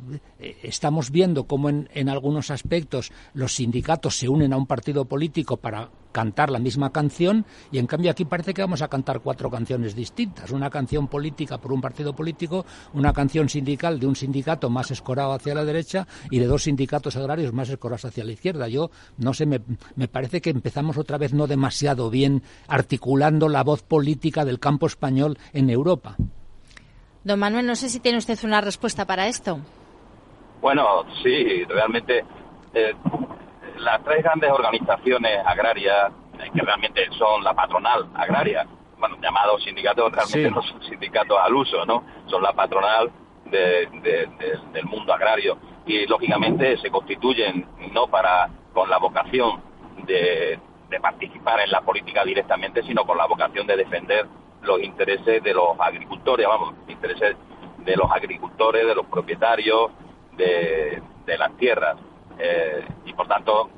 [0.63, 5.57] estamos viendo cómo en, en, algunos aspectos los sindicatos se unen a un partido político
[5.57, 9.49] para cantar la misma canción y en cambio aquí parece que vamos a cantar cuatro
[9.49, 10.49] canciones distintas.
[10.51, 15.33] Una canción política por un partido político, una canción sindical de un sindicato más escorado
[15.33, 18.69] hacia la derecha y de dos sindicatos agrarios más escorados hacia la izquierda.
[18.69, 19.59] Yo no sé, me,
[19.97, 24.85] me parece que empezamos otra vez no demasiado bien articulando la voz política del campo
[24.85, 26.15] español en Europa.
[27.25, 29.59] Don Manuel, no sé si tiene usted una respuesta para esto.
[30.61, 32.23] Bueno, sí, realmente
[32.73, 32.93] eh,
[33.77, 38.65] las tres grandes organizaciones agrarias, eh, que realmente son la patronal agraria,
[38.97, 42.03] bueno, llamados sindicatos, realmente no son sindicatos al uso, ¿no?
[42.27, 43.11] Son la patronal
[43.45, 49.61] del mundo agrario y lógicamente se constituyen no para con la vocación
[50.07, 50.59] de
[51.01, 54.25] participar en la política directamente, sino con la vocación de defender
[54.65, 57.35] los intereses de los agricultores, vamos, intereses
[57.77, 59.91] de los agricultores, de los propietarios
[60.35, 61.97] de, las tierras.
[62.39, 63.69] Eh, y por tanto,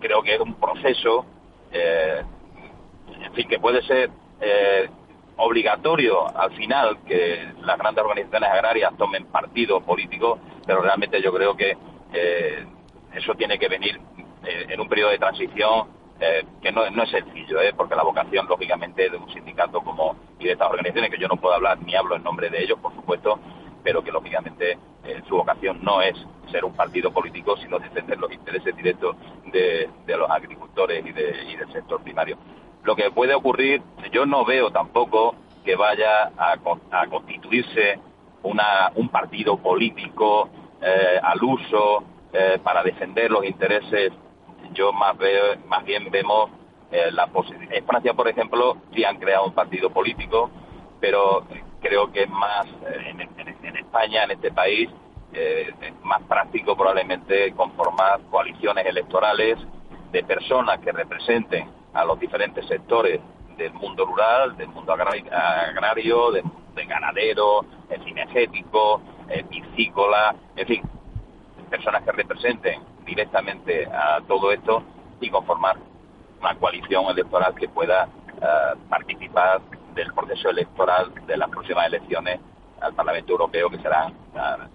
[0.00, 1.24] creo que es un proceso,
[1.70, 2.22] eh,
[3.20, 4.10] en fin, que puede ser
[4.40, 4.88] eh,
[5.36, 11.56] obligatorio al final que las grandes organizaciones agrarias tomen partido político, pero realmente yo creo
[11.56, 11.76] que
[13.14, 13.98] eso tiene que venir
[14.44, 15.88] en un periodo de transición
[16.60, 20.68] que no, es sencillo, porque la vocación, lógicamente, de un sindicato como y de estas
[20.68, 23.40] organizaciones, que yo no puedo hablar ni hablo en nombre de ellos, por supuesto,
[23.82, 26.14] pero que, lógicamente, eh, su vocación no es
[26.50, 29.16] ser un partido político, sino defender los intereses directos
[29.52, 32.36] de, los agricultores y, de, del sector primario.
[32.84, 36.56] Lo que puede ocurrir, yo no veo tampoco que vaya a,
[37.08, 37.98] constituirse
[38.42, 40.48] una, un partido político
[41.22, 42.02] al uso
[42.64, 44.12] para defender los intereses
[44.74, 46.50] yo más veo, más bien vemos
[46.90, 47.74] eh, la posibilidad.
[47.74, 50.50] En Francia, por ejemplo, sí han creado un partido político,
[51.00, 51.44] pero
[51.80, 53.10] creo que es más eh,
[53.62, 54.88] en, España, en este país,
[55.32, 59.58] eh, es más práctico probablemente conformar coaliciones electorales
[60.10, 63.20] de personas que representen a los diferentes sectores
[63.56, 66.42] del mundo rural, del mundo agrario, de,
[66.86, 67.64] ganadero,
[68.04, 69.00] cinegético,
[69.48, 70.82] piscícola, en fin,
[71.72, 74.82] personas que representen directamente a todo esto
[75.20, 75.76] y conformar
[76.40, 79.60] una coalición electoral que pueda eh, participar
[79.94, 82.40] del proceso electoral de las próximas elecciones
[82.82, 84.68] al Parlamento Europeo que serán a,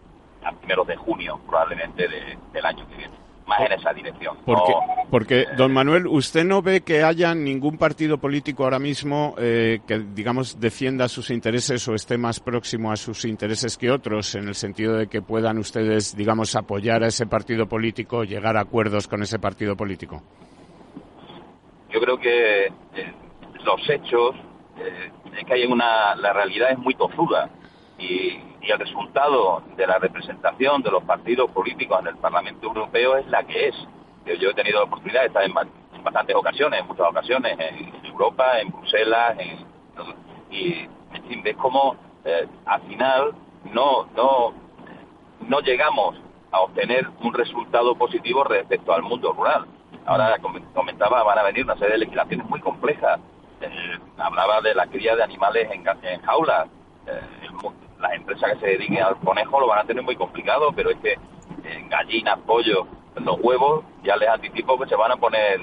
[0.60, 4.38] primeros de junio probablemente del año que viene más en esa dirección.
[4.46, 4.74] Porque,
[5.10, 10.00] porque, don Manuel, ¿usted no ve que haya ningún partido político ahora mismo eh, que,
[10.00, 14.56] digamos, defienda sus intereses o esté más próximo a sus intereses que otros, en el
[14.56, 19.24] sentido de que puedan ustedes, digamos, apoyar a ese partido político, llegar a acuerdos con
[19.24, 20.22] ese partido político?
[21.90, 23.14] Yo creo que eh,
[23.64, 24.36] los hechos,
[24.78, 27.50] eh, es que hay una, la realidad es muy tozuda
[27.98, 33.26] y, el resultado de la representación de los partidos políticos en el Parlamento Europeo es
[33.28, 33.76] la que es.
[34.26, 35.54] Yo he tenido la oportunidad de estar en,
[36.04, 39.38] bastantes ocasiones, en muchas ocasiones, en Europa, en Bruselas,
[40.52, 43.34] y en fin, ves cómo eh, al final
[43.72, 44.54] no, no,
[45.48, 46.20] no llegamos
[46.52, 49.66] a obtener un resultado positivo respecto al mundo rural.
[50.06, 50.38] Ahora
[50.74, 53.22] comentaba, van a venir una serie de legislaciones muy complejas.
[53.62, 56.68] Eh, hablaba de la cría de animales en, en jaulas.
[57.08, 57.22] Eh,
[58.00, 60.98] las empresas que se dediquen al conejo lo van a tener muy complicado, pero es
[60.98, 61.18] que
[61.64, 65.62] en gallinas, pollos, los huevos, ya les anticipo que se van a poner,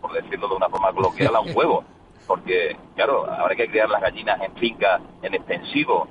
[0.00, 1.84] por decirlo de una forma coloquial, a un huevo.
[2.26, 6.08] Porque, claro, habrá que criar las gallinas en finca, en extensivo,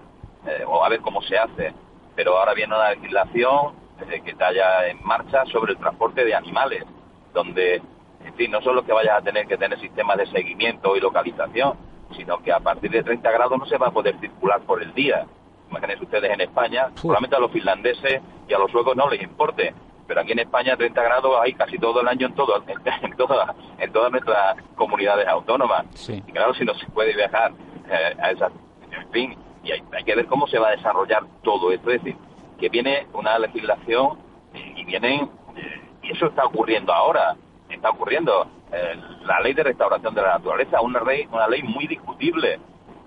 [0.48, 1.74] eh, o a ver cómo se hace.
[2.16, 3.74] Pero ahora viene una legislación
[4.10, 6.86] eh, que está ya en marcha sobre el transporte de animales,
[7.34, 7.82] donde,
[8.24, 11.78] en fin, no solo que vayas a tener que tener sistemas de seguimiento y localización,
[12.16, 14.94] sino que a partir de 30 grados no se va a poder circular por el
[14.94, 15.26] día.
[15.70, 19.74] Imagínense ustedes en España, solamente a los finlandeses y a los suecos no les importe,
[20.08, 22.64] pero aquí en España 30 grados hay casi todo el año en todo
[23.02, 25.86] en, todas en todas nuestras comunidades autónomas.
[26.10, 27.52] Y claro si no se puede viajar
[27.90, 28.52] eh, a esas
[28.92, 31.90] en fin y hay, que ver cómo se va a desarrollar todo esto.
[31.90, 32.18] Es decir
[32.60, 34.20] que viene una legislación
[34.54, 37.36] y vienen eh, y eso está ocurriendo ahora
[37.70, 41.88] está ocurriendo eh, la ley de restauración de la naturaleza una ley una ley muy
[41.88, 42.60] discutible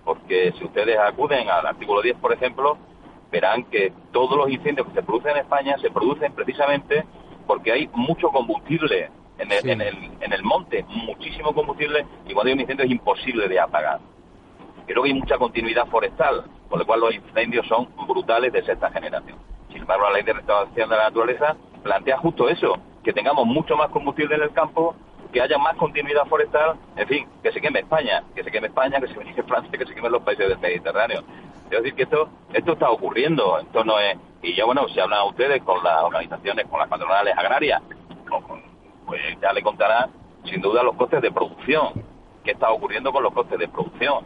[0.09, 2.79] porque si ustedes acuden al artículo 10 por ejemplo
[3.31, 7.05] verán que todos los incendios que se producen en España se producen precisamente
[7.47, 12.49] porque hay mucho combustible en el, en el, en el monte, muchísimo combustible, y cuando
[12.49, 14.01] hay un incendio es imposible de apagar.
[14.87, 18.91] Creo que hay mucha continuidad forestal, con lo cual los incendios son brutales de sexta
[18.91, 19.39] generación.
[19.69, 23.77] Sin embargo, la ley de restauración de la naturaleza plantea justo eso, que tengamos mucho
[23.77, 24.97] más combustible en el campo,
[25.33, 29.01] que haya más continuidad forestal, en fin, que se queme España, que se queme España,
[29.01, 31.23] que se queme Francia, que se queme los países del Mediterráneo.
[31.69, 35.27] Quiero decir que esto, esto está ocurriendo, esto no es, y ya bueno, si hablan
[35.27, 37.83] ustedes con las organizaciones, con las patronales agrarias,
[39.07, 40.09] pues ya le contará
[40.45, 42.05] sin duda los costes de producción,
[42.45, 44.25] qué está ocurriendo con los costes de producción.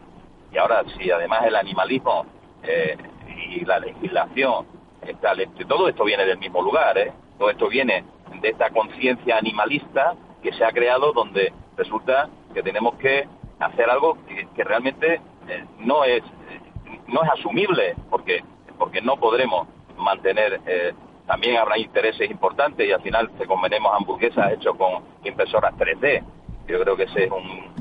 [0.51, 2.25] Y ahora, si además el animalismo
[2.63, 4.65] eh, y la legislación,
[5.01, 5.33] está,
[5.67, 7.11] todo esto viene del mismo lugar, ¿eh?
[7.37, 8.05] todo esto viene
[8.39, 13.27] de esta conciencia animalista que se ha creado donde resulta que tenemos que
[13.59, 16.21] hacer algo que, realmente eh, no es
[17.07, 18.43] no es asumible porque
[18.77, 20.93] porque no podremos mantener eh,
[21.25, 26.23] también habrá intereses importantes y al final se convenemos hamburguesas hechas con impresoras 3D
[26.67, 27.73] yo creo que ese es un,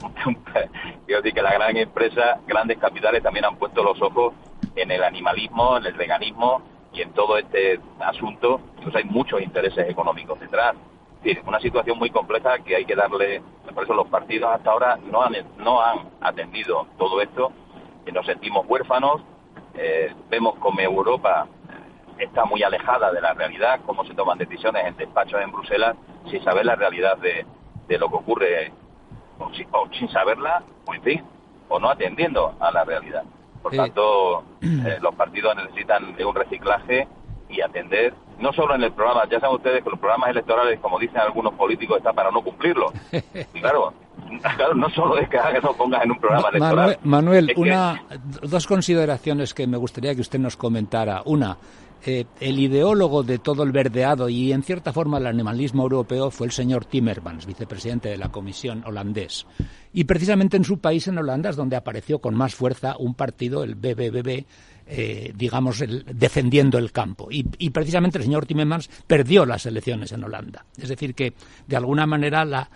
[1.08, 4.34] yo digo que las grandes empresas grandes capitales también han puesto los ojos
[4.76, 8.60] en el animalismo en el veganismo y en todo este asunto.
[8.82, 10.74] Pues hay muchos intereses económicos detrás
[11.46, 13.42] una situación muy compleja que hay que darle
[13.74, 17.52] por eso los partidos hasta ahora no han no han atendido todo esto
[18.12, 19.22] nos sentimos huérfanos,
[19.74, 21.46] eh, vemos como Europa
[22.18, 25.96] eh, está muy alejada de la realidad, cómo se toman decisiones en despachos en Bruselas
[26.30, 27.46] sin saber la realidad de,
[27.98, 28.72] lo que ocurre,
[29.38, 31.24] o, sin saberla, o en fin,
[31.68, 33.24] o no atendiendo a la realidad.
[33.62, 37.08] Por tanto, eh, los partidos necesitan de un reciclaje
[37.48, 40.98] y atender, no solo en el programa, ya saben ustedes que los programas electorales, como
[40.98, 42.92] dicen algunos políticos, están para no cumplirlo.
[43.52, 43.92] claro,
[44.56, 46.98] claro, no solo es que lo pongas en un programa electoral.
[47.04, 48.02] Manuel, una,
[48.42, 51.22] dos consideraciones que me gustaría que usted nos comentara.
[51.26, 51.56] Una,
[52.04, 56.46] eh, el ideólogo de todo el verdeado y en cierta forma el animalismo europeo fue
[56.46, 59.46] el señor Timmermans, vicepresidente de la Comisión holandés.
[59.92, 63.64] Y precisamente en su país, en Holanda, es donde apareció con más fuerza un partido,
[63.64, 64.46] el BBBB,
[64.92, 67.28] eh, digamos, defendiendo el campo.
[67.30, 70.64] Y, precisamente el señor Timmermans perdió las elecciones en Holanda.
[70.76, 71.32] Es decir, que
[71.68, 72.68] de alguna manera la,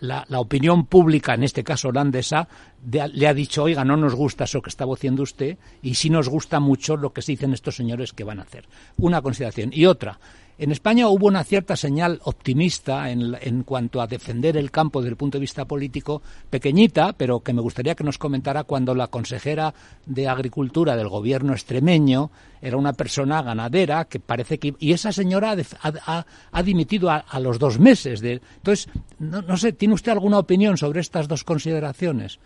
[0.00, 2.48] la, opinión pública, en este caso holandesa,
[2.90, 6.28] le ha dicho, oiga, no nos gusta eso que estaba haciendo usted y sí nos
[6.28, 8.66] gusta mucho lo que se dicen estos señores que van a hacer.
[8.96, 9.70] Una consideración.
[9.72, 10.18] Y otra,
[10.58, 15.16] en España hubo una cierta señal optimista en, cuanto a defender el campo desde el
[15.16, 19.74] punto de vista político, pequeñita, pero que me gustaría que nos comentara cuando la consejera
[20.06, 24.74] de Agricultura del gobierno extremeño era una persona ganadera que parece que.
[24.78, 28.20] Y esa señora ha, dimitido a, los dos meses.
[28.20, 32.40] De, entonces, no, sé, ¿tiene usted alguna opinión sobre estas dos consideraciones?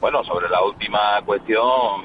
[0.00, 2.02] Bueno, sobre la última cuestión,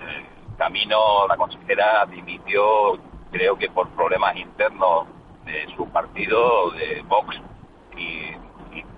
[0.00, 2.98] eh, Camino, la consejera dimitió
[3.30, 5.06] creo que por problemas internos
[5.44, 7.36] de su partido, de Vox,
[7.96, 8.32] y,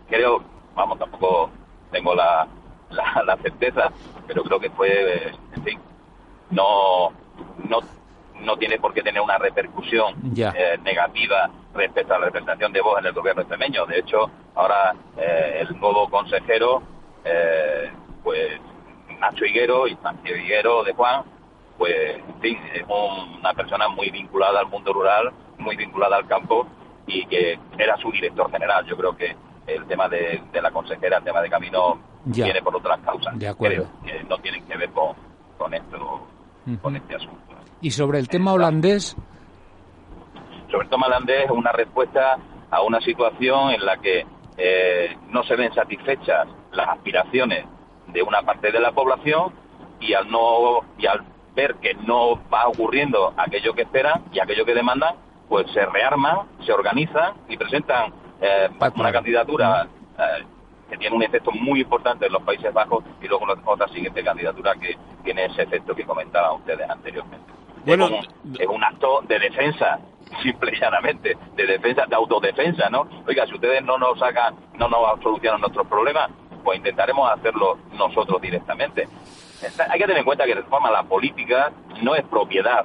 [0.08, 0.42] creo,
[0.74, 1.50] vamos, tampoco
[1.90, 2.46] tengo la,
[2.90, 3.90] la, certeza,
[4.26, 5.80] pero creo que fue, en fin,
[6.50, 7.10] no,
[7.68, 7.80] no,
[8.40, 13.00] no tiene por qué tener una repercusión eh, negativa respecto a la representación de Vox
[13.00, 13.86] en el gobierno extremeño.
[13.86, 16.82] De hecho, ahora eh, el nuevo consejero,
[17.24, 17.90] eh,
[18.22, 18.60] pues
[19.18, 21.24] Nacho Higuero y Santiago Higuero de Juan,
[21.78, 26.66] pues, en fin, es una persona muy vinculada al mundo rural, muy vinculada al campo
[27.06, 28.84] y que era su director general.
[28.86, 29.34] Yo creo que
[29.66, 33.38] el tema de, la consejera, el tema de camino, viene por otras causas.
[33.38, 33.86] De acuerdo.
[34.04, 35.14] que no tienen que ver con,
[35.56, 36.26] con esto,
[36.82, 37.38] con este asunto.
[37.80, 39.16] ¿Y sobre el tema holandés?
[40.70, 42.38] Sobre el tema holandés es una respuesta
[42.70, 44.26] a una situación en la que
[44.56, 47.64] eh, no se ven satisfechas las aspiraciones
[48.08, 49.52] de una parte de la población
[50.00, 51.22] y al no y al
[51.54, 55.16] ver que no va ocurriendo aquello que esperan y aquello que demandan,
[55.48, 59.88] pues se rearman, se organizan y presentan eh, una candidatura
[60.18, 60.44] eh,
[60.90, 64.74] que tiene un efecto muy importante en los Países Bajos y luego otra siguiente candidatura
[64.74, 67.52] que tiene ese efecto que comentaban ustedes anteriormente.
[67.84, 68.08] Bueno,
[68.58, 69.98] es un, acto de defensa
[70.42, 73.06] simple y llanamente, de defensa, de autodefensa, ¿no?
[73.26, 76.30] Oiga, si ustedes no nos sacan, no nos solucionan nuestros problemas,
[76.62, 79.08] pues intentaremos hacerlo nosotros directamente.
[79.90, 82.84] Hay que tener en cuenta que reforma la política no es propiedad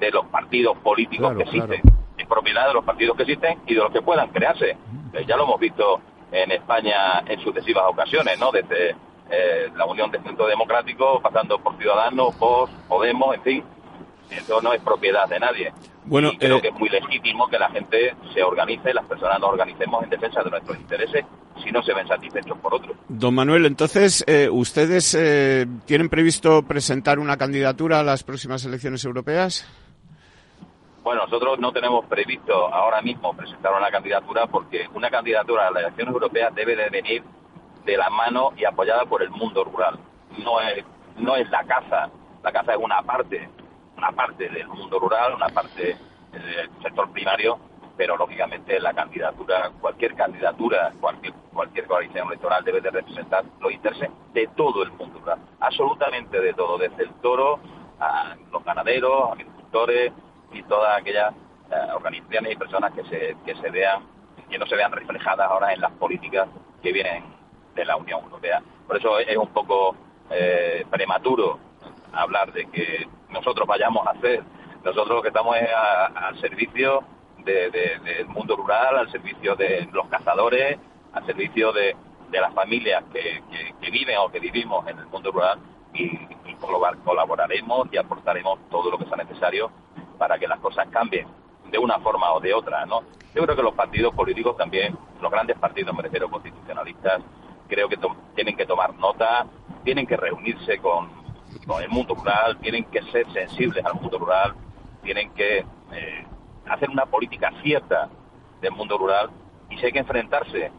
[0.00, 1.82] de los partidos políticos que existen,
[2.16, 4.76] es propiedad de los partidos que existen y de los que puedan crearse.
[5.12, 6.00] Eh, ya lo hemos visto
[6.32, 8.50] en España en sucesivas ocasiones, ¿no?
[8.50, 8.90] Desde
[9.30, 13.64] eh, la Unión de Centro Democrático, pasando por Ciudadanos, por Podemos, en fin.
[14.30, 15.72] Eso no es propiedad de nadie.
[16.04, 19.50] Bueno, creo eh, que es muy legítimo que la gente se organice, las personas nos
[19.50, 21.24] organicemos en defensa de nuestros intereses
[21.62, 22.96] si no se ven satisfechos por otros.
[23.08, 29.04] Don Manuel, entonces, eh, ¿ustedes eh, tienen previsto presentar una candidatura a las próximas elecciones
[29.04, 29.66] europeas?
[31.02, 35.82] Bueno, nosotros no tenemos previsto ahora mismo presentar una candidatura porque una candidatura a las
[35.84, 37.22] elecciones europeas debe de venir
[37.84, 39.98] de la mano y apoyada por el mundo rural.
[40.38, 40.84] No es,
[41.16, 42.10] no es la caza,
[42.42, 43.48] la caza es una parte
[43.98, 45.96] una parte del mundo rural, una parte
[46.32, 47.58] del sector primario,
[47.96, 54.08] pero lógicamente la candidatura, cualquier candidatura, cualquier, cualquier coalición electoral debe de representar los intereses
[54.32, 57.58] de todo el mundo rural, absolutamente de todo, desde el toro
[57.98, 60.12] a los ganaderos, agricultores
[60.52, 61.34] y todas aquellas
[61.70, 64.04] eh, organizaciones y personas que se, que se vean,
[64.48, 66.48] que no se vean reflejadas ahora en las políticas
[66.80, 67.24] que vienen
[67.74, 68.62] de la Unión Europea.
[68.86, 69.96] Por eso es un poco
[70.30, 71.58] eh, prematuro
[72.12, 74.42] hablar de que nosotros vayamos a hacer.
[74.84, 75.68] Nosotros lo que estamos es
[76.14, 77.04] al servicio
[77.44, 80.78] del mundo rural, al servicio de los cazadores,
[81.12, 81.96] al servicio de,
[82.30, 83.42] las familias que,
[83.90, 85.58] viven o que vivimos en el mundo rural
[85.94, 86.18] y,
[87.04, 89.70] colaboraremos y aportaremos todo lo que sea necesario
[90.18, 91.26] para que las cosas cambien
[91.70, 93.02] de una forma o de otra, ¿no?
[93.34, 97.22] Yo creo que los partidos políticos también, los grandes partidos, me constitucionalistas,
[97.68, 97.98] creo que
[98.34, 99.46] tienen que tomar nota,
[99.84, 101.17] tienen que reunirse con,
[101.80, 104.54] el mundo rural, tienen que ser sensibles al mundo rural,
[105.02, 106.26] tienen que eh,
[106.66, 108.08] hacer una política cierta
[108.60, 109.30] del mundo rural
[109.70, 110.70] y si hay que enfrentarse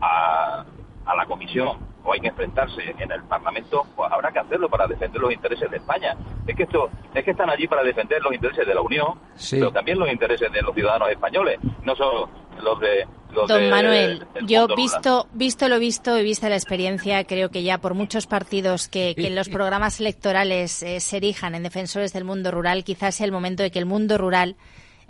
[0.00, 0.64] a,
[1.04, 4.86] a la comisión o hay que enfrentarse en el Parlamento, pues habrá que hacerlo para
[4.86, 6.16] defender los intereses de España.
[6.46, 9.18] Es que esto, es que están allí para defender los intereses de la Unión,
[9.50, 12.28] pero también los intereses de los ciudadanos españoles, no solo
[12.62, 17.48] los de los Don Manuel, yo visto visto lo visto y vista la experiencia, creo
[17.50, 22.12] que ya por muchos partidos que, en los programas electorales eh, se erijan en defensores
[22.12, 24.56] del mundo rural, quizás sea el momento de que el mundo rural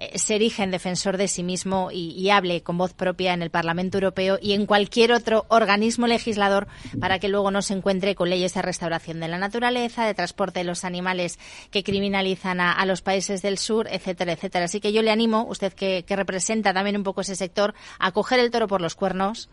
[0.01, 3.51] eh, se erige en defensor de sí mismo y, hable con voz propia en el
[3.51, 6.69] Parlamento Europeo y en cualquier otro organismo legislador
[7.01, 10.61] para que luego no se encuentre con leyes de restauración de la naturaleza, de transporte
[10.61, 11.39] de los animales
[11.71, 14.65] que criminalizan a, los países del sur, etcétera, etcétera.
[14.65, 18.13] Así que yo le animo, usted que, que representa también un poco ese sector, a
[18.13, 19.51] coger el toro por los cuernos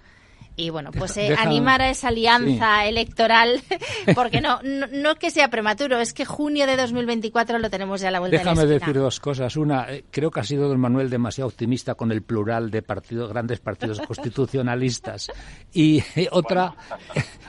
[0.58, 3.62] y bueno, pues eh, animar a esa alianza electoral,
[4.16, 4.60] porque no,
[4.92, 8.40] no, que sea prematuro, es que junio de 2024 lo tenemos ya a la vuelta
[8.40, 9.56] Déjame de decir dos cosas.
[9.56, 13.30] Una, eh, creo que ha sido don Manuel demasiado optimista con el plural de partidos,
[13.30, 15.32] grandes partidos constitucionalistas.
[15.72, 16.76] Y eh, otra,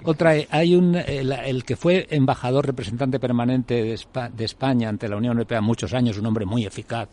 [0.05, 3.99] otra, hay un, el, que fue embajador representante permanente de,
[4.35, 7.09] de España ante la Unión Europea muchos años, un hombre muy eficaz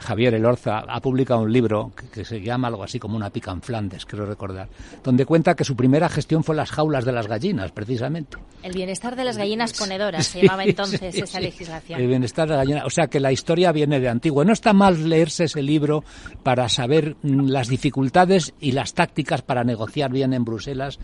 [0.00, 3.62] Javier Elorza ha publicado un libro que, se llama algo así como una pica en
[3.62, 4.68] Flandes, creo recordar,
[5.04, 8.38] donde cuenta que su primera gestión fue las jaulas de las gallinas, precisamente.
[8.62, 12.00] El bienestar de las gallinas ponedoras se llamaba entonces esa legislación.
[12.00, 14.44] El bienestar de las gallinas, o sea que la historia viene de antiguo.
[14.44, 16.04] No está mal leerse ese libro
[16.42, 20.98] para saber mm, las dificultades y las tácticas para negociar bien en Bruselas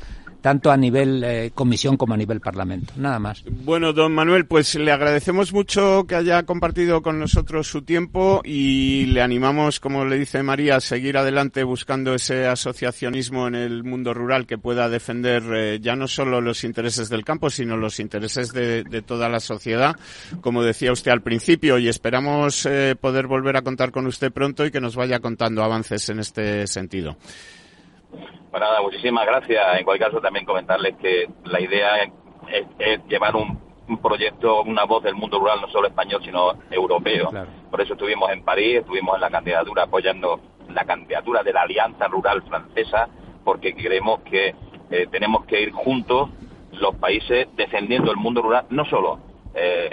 [0.47, 2.93] tanto a nivel eh, comisión como a nivel parlamento.
[2.99, 3.43] Nada más.
[3.65, 9.07] Bueno, don Manuel, pues le agradecemos mucho que haya compartido con nosotros su tiempo y
[9.07, 14.15] le animamos, como le dice María, a seguir adelante buscando ese asociacionismo en el mundo
[14.15, 18.53] rural que pueda defender eh, ya no solo los intereses del campo, sino los intereses
[18.53, 19.97] de, toda la sociedad,
[20.43, 24.65] como decía usted al principio, y esperamos eh, poder volver a contar con usted pronto
[24.65, 27.17] y que nos vaya contando avances en este sentido.
[28.11, 29.79] Pues nada, muchísimas gracias.
[29.79, 32.05] En cualquier caso, también comentarles que la idea
[32.49, 33.59] es, llevar un,
[34.03, 37.31] proyecto, una voz del mundo rural, no solo español, sino europeo.
[37.71, 42.09] Por eso estuvimos en París, estuvimos en la candidatura apoyando la candidatura de la Alianza
[42.09, 43.09] Rural Francesa,
[43.45, 44.55] porque creemos que
[44.91, 46.31] eh, tenemos que ir juntos
[46.73, 49.21] los países defendiendo el mundo rural, no solo
[49.55, 49.91] eh,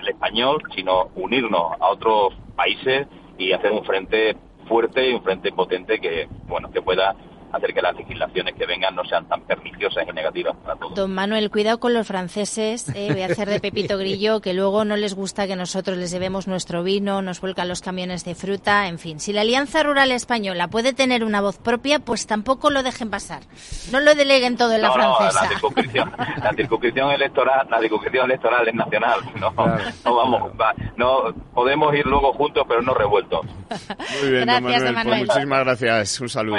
[0.00, 3.06] el español, sino unirnos a otros países
[3.38, 4.36] y hacer un frente
[4.68, 7.14] fuerte y un frente potente que, bueno, que pueda
[7.56, 10.94] hacer que las legislaciones que vengan no sean tan perniciosas y negativas para todos.
[10.94, 14.84] Don Manuel, cuidado con los franceses, eh, voy a hacer de Pepito Grillo, que luego
[14.84, 18.88] no les gusta que nosotros les llevemos nuestro vino, nos vuelcan los camiones de fruta,
[18.88, 19.20] en fin.
[19.20, 23.42] Si la Alianza Rural Española puede tener una voz propia, pues tampoco lo dejen pasar.
[23.92, 25.42] No lo deleguen todo en la francesa.
[25.42, 29.20] la circunscripción, la circunscripción electoral, la circunscripción electoral es nacional.
[29.40, 29.52] No,
[30.04, 30.52] no vamos,
[30.96, 33.46] no podemos ir luego juntos, pero no revueltos.
[34.20, 35.18] Muy bien, gracias, don Manuel.
[35.18, 36.20] Pues muchísimas gracias.
[36.20, 36.56] Un saludo.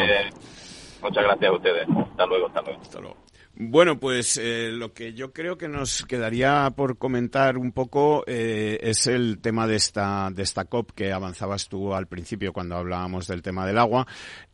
[1.01, 1.87] Muchas gracias a ustedes.
[1.89, 2.81] Hasta luego, hasta luego.
[2.83, 3.17] Hasta luego.
[3.59, 8.77] Bueno, pues eh, lo que yo creo que nos quedaría por comentar un poco eh,
[8.83, 13.25] es el tema de esta de esta COP que avanzabas tú al principio cuando hablábamos
[13.25, 14.05] del tema del agua,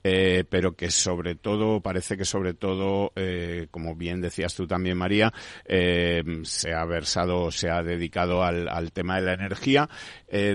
[0.06, 3.12] eh, pero que sobre todo parece que sobre todo,
[3.72, 5.34] como bien decías tú también María,
[5.66, 9.89] se ha versado, se ha dedicado al, al tema de la energía,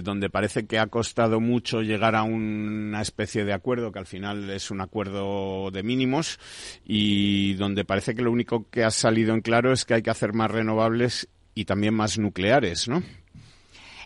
[0.02, 4.48] donde parece que ha costado mucho llegar a una especie de acuerdo que al final
[4.48, 6.38] es un acuerdo de mínimos
[6.84, 10.10] y donde parece que lo único que ha salido en claro es que hay que
[10.10, 13.02] hacer más renovables y también más nucleares, ¿no?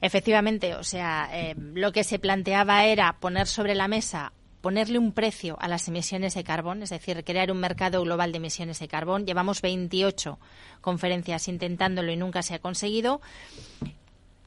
[0.01, 5.13] Efectivamente, o sea, eh, lo que se planteaba era poner sobre la mesa ponerle un
[5.13, 8.89] precio a las emisiones de carbón, es decir, crear un mercado global de emisiones de
[8.89, 9.27] carbón.
[9.27, 10.39] Llevamos 28
[10.81, 13.21] conferencias intentándolo y nunca se ha conseguido.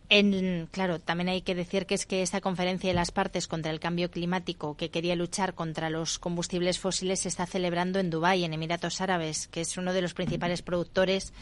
[0.09, 3.71] En, claro, también hay que decir que es que esta conferencia de las partes contra
[3.71, 8.43] el cambio climático que quería luchar contra los combustibles fósiles se está celebrando en Dubái,
[8.43, 11.33] en Emiratos Árabes, que es uno de los principales productores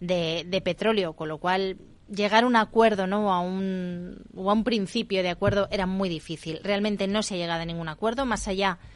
[0.00, 1.78] de, petróleo, con lo cual
[2.08, 3.32] llegar a un acuerdo, ¿no?
[3.32, 6.60] A un, o a un principio de acuerdo era muy difícil.
[6.62, 8.95] Realmente no se ha llegado a ningún acuerdo, más allá de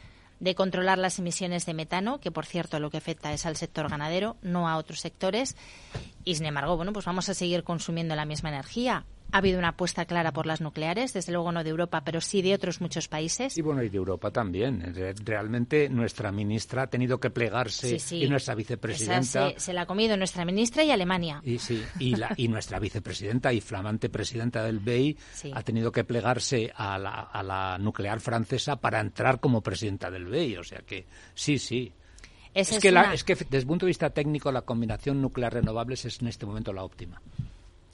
[0.55, 4.37] controlar las emisiones de metano, que por cierto lo que afecta es al sector ganadero,
[4.41, 5.55] no a otros sectores.
[6.23, 9.05] Y sin embargo, bueno, pues vamos a seguir consumiendo la misma energía.
[9.31, 12.41] Ha habido una apuesta clara por las nucleares, desde luego no de Europa, pero sí
[12.41, 13.57] de otros muchos países.
[13.57, 14.93] Y bueno, y de Europa también.
[15.23, 19.53] Realmente nuestra ministra ha tenido que plegarse y nuestra vicepresidenta.
[19.57, 21.41] se, la ha comido nuestra ministra y Alemania.
[21.43, 25.17] Y sí, y, la, y nuestra vicepresidenta y flamante presidenta del BEI
[25.53, 30.25] ha tenido que plegarse a la, a la nuclear francesa para entrar como presidenta del
[30.25, 30.57] BEI.
[30.57, 31.93] O sea que sí, sí.
[32.53, 36.21] Es, que es que desde el punto de vista técnico la combinación nuclear renovables es
[36.21, 37.21] en este momento la óptima.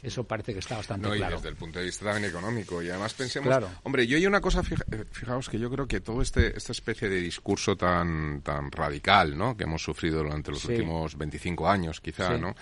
[0.01, 1.33] Eso parece que está bastante no, claro.
[1.33, 2.83] Y desde el punto de vista también económico.
[2.83, 6.21] Y además pensemos, hombre, yo hay una cosa, eh, fijaos que yo creo que todo
[6.21, 9.57] este esta especie de discurso tan tan radical, ¿no?
[9.57, 12.55] Que hemos sufrido durante los últimos 25 años, quizá, ¿no?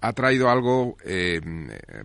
[0.00, 1.40] Ha traído algo eh,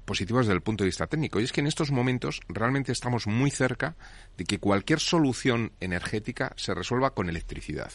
[0.04, 1.40] positivo desde el punto de vista técnico.
[1.40, 3.96] Y es que en estos momentos realmente estamos muy cerca
[4.38, 7.92] de que cualquier solución energética se resuelva con electricidad.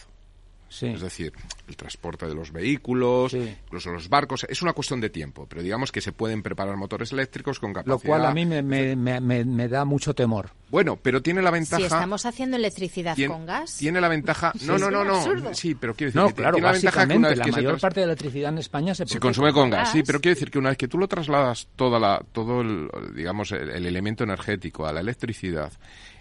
[0.70, 1.32] Es decir,
[1.66, 4.46] el transporte de los vehículos, incluso los barcos.
[4.48, 7.94] Es una cuestión de tiempo, pero digamos que se pueden preparar motores eléctricos con capacidad.
[7.94, 10.50] Lo cual a mí me, me, me, da mucho temor.
[10.70, 11.78] Bueno, pero tiene la ventaja.
[11.78, 13.76] Si estamos haciendo electricidad con gas.
[13.78, 14.52] Tiene la ventaja.
[14.68, 15.54] No, no, no, no.
[15.54, 16.20] Sí, pero quiero decir.
[16.20, 18.58] No, claro, tiene la ventaja que una vez la mayor parte de la electricidad en
[18.58, 19.92] España se, se consume con gas.
[19.92, 22.90] Sí, pero quiero decir que una vez que tú lo trasladas toda la, todo el,
[23.14, 25.72] digamos, el elemento energético a la electricidad,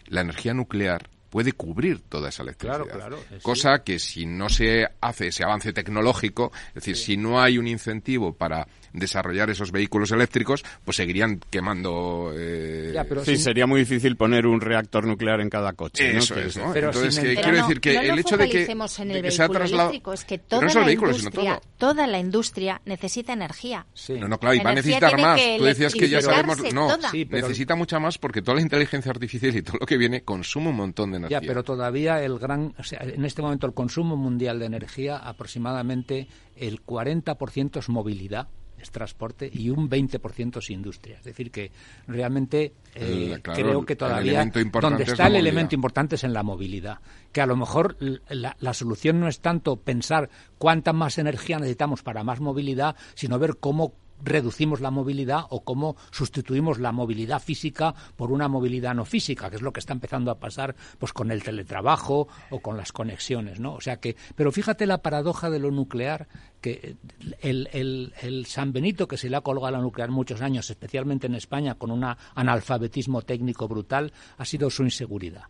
[0.06, 2.84] la energía nuclear puede cubrir toda esa electricidad.
[2.88, 7.40] Claro, claro, Cosa que si no se hace ese avance tecnológico, es decir, si no
[7.40, 12.32] hay un incentivo para desarrollar esos vehículos eléctricos, pues seguirían quemando.
[12.36, 12.94] Eh...
[13.24, 16.18] sí, sería muy difícil poner un reactor nuclear en cada coche.
[16.18, 16.74] Eso es, ¿no?
[16.76, 19.92] Entonces, quiero decir que el hecho de que, en el se ha trasladado.
[20.14, 23.86] Es que toda, la industria, toda la industria necesita energía.
[24.10, 25.40] No, no, claro, y va a necesitar más.
[25.58, 26.58] Tú decías que ya sabemos.
[26.74, 26.90] No,
[27.30, 30.76] necesita mucha más porque toda la inteligencia artificial y todo lo que viene consume un
[30.76, 31.42] montón de energía.
[31.42, 32.74] Ya, pero todavía el gran.
[32.78, 38.48] O sea, en este momento el consumo mundial de energía aproximadamente el 40% es movilidad
[38.88, 41.18] es transporte y un 20% es industria.
[41.18, 41.72] Es decir, que
[42.08, 44.46] realmente eh, creo que todavía
[44.82, 47.00] donde está el elemento importante es en la movilidad.
[47.32, 47.98] Que a lo mejor
[48.30, 53.38] la, la, solución no es tanto pensar cuánta más energía necesitamos para más movilidad, sino
[53.38, 53.94] ver cómo
[54.24, 59.58] reducimos la movilidad o cómo sustituimos la movilidad física por una movilidad no física, que
[59.58, 63.60] es lo que está empezando a pasar pues con el teletrabajo o con las conexiones,
[63.60, 63.74] ¿no?
[63.74, 66.28] O sea que, pero fíjate la paradoja de lo nuclear,
[66.62, 66.98] que
[67.42, 70.70] el, el, el San Benito que se le ha colgado a la nuclear muchos años,
[70.70, 72.06] especialmente en España, con un
[72.36, 75.44] analfabetismo técnico brutal, ha sido su inseguridad.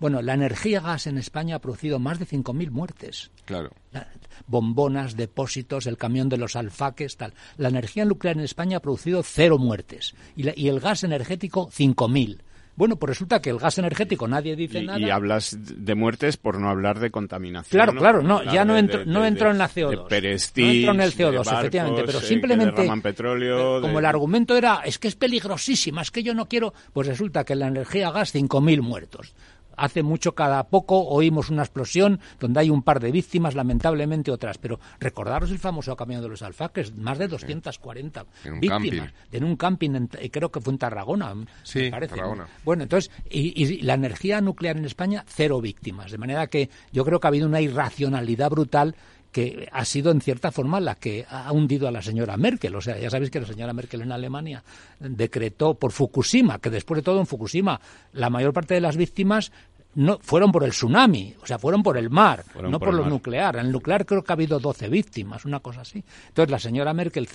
[0.00, 3.30] Bueno, la energía gas en España ha producido más de 5.000 muertes.
[3.44, 3.70] Claro.
[4.46, 7.34] bombonas, depósitos, el camión de los alfaques, tal.
[7.58, 12.40] La energía nuclear en España ha producido cero muertes y, y el gas energético 5.000.
[12.76, 14.98] Bueno, pues resulta que el gas energético nadie dice nada.
[14.98, 17.78] Y hablas de muertes por no hablar de contaminación.
[17.78, 19.96] Claro, claro, no, ya no entro, no entro en la CO2.
[19.96, 25.08] no entro en el CO2, efectivamente, pero simplemente petróleo, como el argumento era es que
[25.08, 29.34] es peligrosísima, es que yo no quiero, pues resulta que la energía gas 5000 muertos
[29.80, 34.58] hace mucho cada poco oímos una explosión donde hay un par de víctimas, lamentablemente otras.
[34.58, 38.26] Pero recordaros el famoso camión de los alfaques, más de 240
[38.60, 42.16] víctimas en un camping, creo que fue en Tarragona, sí, parece.
[42.16, 42.46] Tarragona.
[42.64, 46.10] Bueno, entonces, y, y la energía nuclear en España, cero víctimas.
[46.10, 48.94] De manera que yo creo que ha habido una irracionalidad brutal
[49.32, 52.74] que ha sido en cierta forma la que ha hundido a la señora Merkel.
[52.74, 54.64] O sea, ya sabéis que la señora Merkel en Alemania
[54.98, 57.80] decretó por Fukushima, que después de todo en Fukushima
[58.12, 59.52] la mayor parte de las víctimas
[59.94, 63.56] no fueron por el tsunami, o sea, fueron por el mar, no por, lo nuclear.
[63.56, 66.04] En el nuclear creo que ha habido 12 víctimas, una cosa así.
[66.28, 67.28] Entonces la señora Merkel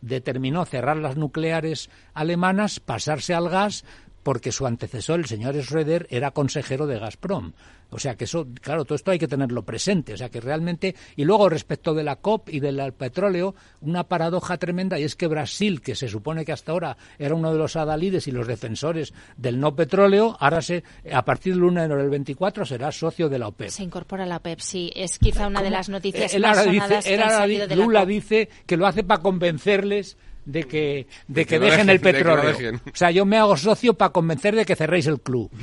[0.00, 3.84] determinó cerrar las nucleares alemanas, pasarse al gas,
[4.26, 7.52] porque su antecesor, el señor Schroeder, era consejero de Gazprom.
[7.90, 10.14] O sea que eso, claro, todo esto hay que tenerlo presente.
[10.14, 14.56] O sea que realmente, y luego respecto de la COP y del petróleo, una paradoja
[14.56, 17.76] tremenda y es que Brasil, que se supone que hasta ahora era uno de los
[17.76, 22.00] adalides y los defensores del no petróleo, ahora se, a partir del 1 de enero
[22.00, 23.68] del 24 será socio de la OPEP.
[23.68, 24.90] Se incorpora a la OPEP, sí.
[24.96, 29.04] Es quizá una de las noticias más sonadas dice, que Lula dice que lo hace
[29.04, 30.16] para convencerles
[30.46, 32.54] de que, de, que, dejen, el petróleo.
[32.86, 35.50] O sea, yo me hago socio para convencer de que cerréis el club.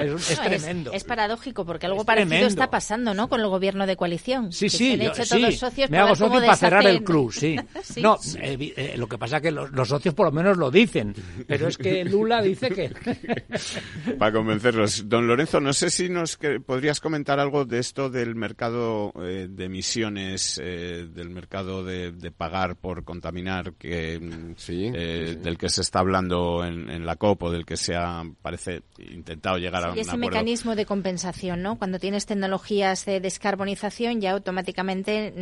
[0.00, 0.92] es, tremendo.
[0.92, 3.28] Es, paradójico porque algo parecido está pasando, ¿no?
[3.28, 4.52] Con el gobierno de coalición.
[4.52, 5.06] Sí, sí, me
[5.98, 7.56] hago socio para cerrar el club, sí.
[8.00, 11.14] no, eh, eh, lo que pasa es que los, socios por lo menos lo dicen,
[11.46, 12.90] pero es que Lula dice que...
[14.18, 15.08] para convencerlos.
[15.08, 19.64] Don Lorenzo, no sé si nos podrías comentar algo de esto del mercado eh, de
[19.64, 26.00] emisiones, del mercado de de, pagar por contaminar que mm, eh, del que se está
[26.00, 30.16] hablando en, la COP o del que se ha parece intentado llegar a un ese
[30.16, 31.78] mecanismo de compensación, ¿no?
[31.78, 35.32] Cuando tienes tecnologías de descarbonización ya automáticamente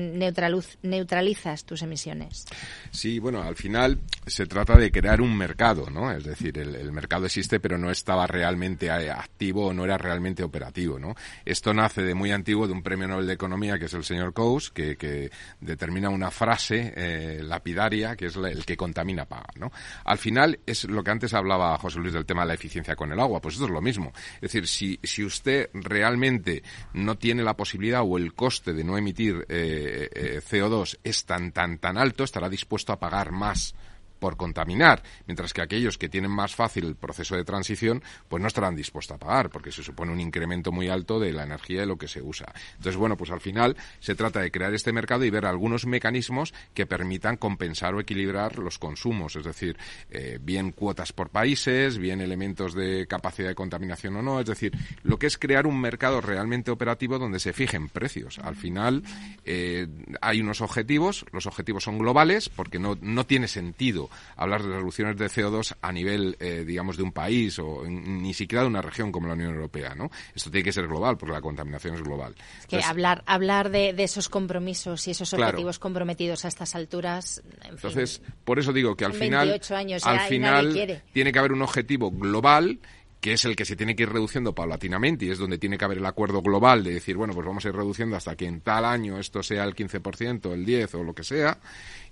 [0.83, 2.47] neutralizas tus emisiones.
[2.91, 6.11] Sí, bueno, al final se trata de crear un mercado, ¿no?
[6.11, 10.43] Es decir, el, mercado existe pero no estaba realmente eh, activo o no era realmente
[10.43, 11.15] operativo, ¿no?
[11.45, 14.33] Esto nace de muy antiguo de un premio Nobel de Economía que es el señor
[14.33, 15.31] Coase, que, que
[15.61, 19.71] determina una frase eh, lapidaria que es el que contamina paga, ¿no?
[20.05, 23.13] Al final es lo que antes hablaba José Luis del tema de la eficiencia con
[23.13, 24.13] el agua, pues esto es lo mismo.
[24.41, 26.63] Es decir, si, si usted realmente
[26.95, 31.53] no tiene la posibilidad o el coste de no emitir eh, eh, CO2 es tan,
[31.53, 33.75] tan, tan alto, estará dispuesto a pagar más
[34.19, 38.49] por contaminar, mientras que aquellos que tienen más fácil el proceso de transición, pues no
[38.49, 41.87] estarán dispuestos a pagar, porque se supone un incremento muy alto de la energía de
[41.87, 42.53] lo que se usa.
[42.77, 46.55] Entonces, bueno, pues al final se trata de crear este mercado y ver algunos mecanismos
[46.75, 49.77] que permitan compensar o equilibrar los consumos, es decir,
[50.11, 54.73] eh, bien cuotas por países, bien elementos de capacidad de contaminación o no, es decir,
[55.03, 58.39] lo que es crear un mercado realmente operativo donde se fijen precios.
[58.39, 59.03] Al final
[59.45, 59.87] eh,
[60.21, 65.17] hay unos objetivos, los objetivos son globales, porque no, no tiene sentido hablar de reducciones
[65.17, 69.13] de CO2 a nivel, eh, digamos, de un país o ni siquiera de una región
[69.13, 70.11] como la Unión Europea, ¿no?
[70.35, 72.35] Esto tiene que ser global porque la contaminación es global.
[72.61, 77.43] Es que hablar, hablar de, esos compromisos y esos objetivos comprometidos a estas alturas.
[77.69, 79.61] Entonces, por eso digo que al final,
[80.03, 82.79] al final tiene que haber un objetivo global
[83.21, 85.85] que es el que se tiene que ir reduciendo paulatinamente y es donde tiene que
[85.85, 88.61] haber el acuerdo global de decir, bueno, pues vamos a ir reduciendo hasta que en
[88.61, 91.59] tal año esto sea el 15%, el 10% o lo que sea,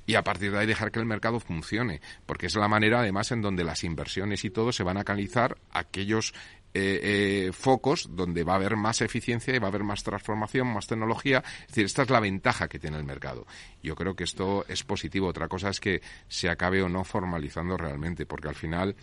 [0.07, 3.33] y a partir de ahí dejar que el mercado funcione, porque es la manera además
[3.33, 6.33] en donde las inversiones y todo se van a canalizar aquellos
[6.79, 7.01] eh,
[7.49, 10.87] eh, focos donde va a haber más eficiencia y va a haber más transformación, más
[10.87, 11.43] tecnología.
[11.63, 13.47] Es decir, esta es la ventaja que tiene el mercado.
[13.83, 15.29] Yo creo que esto es positivo.
[15.29, 18.95] Otra cosa es que se acabe o no formalizando realmente, porque al final,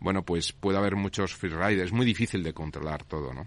[0.00, 1.86] bueno, pues puede haber muchos free riders.
[1.86, 3.46] Es muy difícil de controlar todo, ¿no?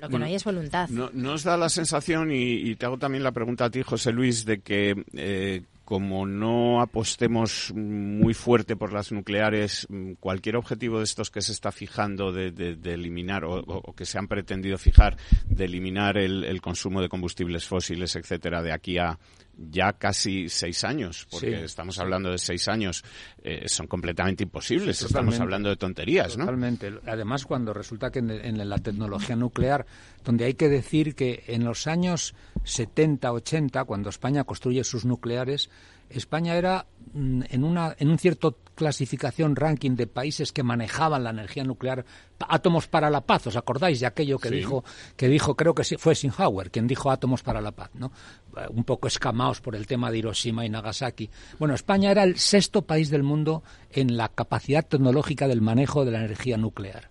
[0.00, 0.88] Lo que no hay es voluntad.
[0.88, 4.44] No, nos da la sensación, y, te hago también la pregunta a ti, José Luis,
[4.44, 5.62] de que eh,
[5.92, 9.86] como no apostemos muy fuerte por las nucleares,
[10.20, 14.78] cualquier objetivo de estos que se está fijando de, eliminar o, que se han pretendido
[14.78, 19.18] fijar de eliminar el, consumo de combustibles fósiles, etcétera, de aquí a
[19.54, 23.04] ya casi seis años, porque estamos hablando de seis años,
[23.42, 25.02] eh, son completamente imposibles.
[25.02, 26.46] estamos hablando de tonterías, ¿no?
[26.46, 26.90] Totalmente.
[27.06, 29.84] Además, cuando resulta que en, la tecnología nuclear,
[30.24, 32.34] donde hay que decir que en los años
[32.64, 35.68] 70, 80, cuando España construye sus nucleares,
[36.10, 41.30] España era mm, en, una, en un cierto clasificación ranking de países que manejaban la
[41.30, 42.04] energía nuclear,
[42.38, 44.84] átomos para la paz, ¿os acordáis de aquello que dijo,
[45.16, 48.12] que dijo, creo que fue Eisenhower quien dijo átomos para la paz, ¿no?
[48.56, 51.30] Eh, un poco escamaos por el tema de Hiroshima y Nagasaki.
[51.58, 56.10] Bueno, España era el sexto país del mundo en la capacidad tecnológica del manejo de
[56.10, 57.10] la energía nuclear.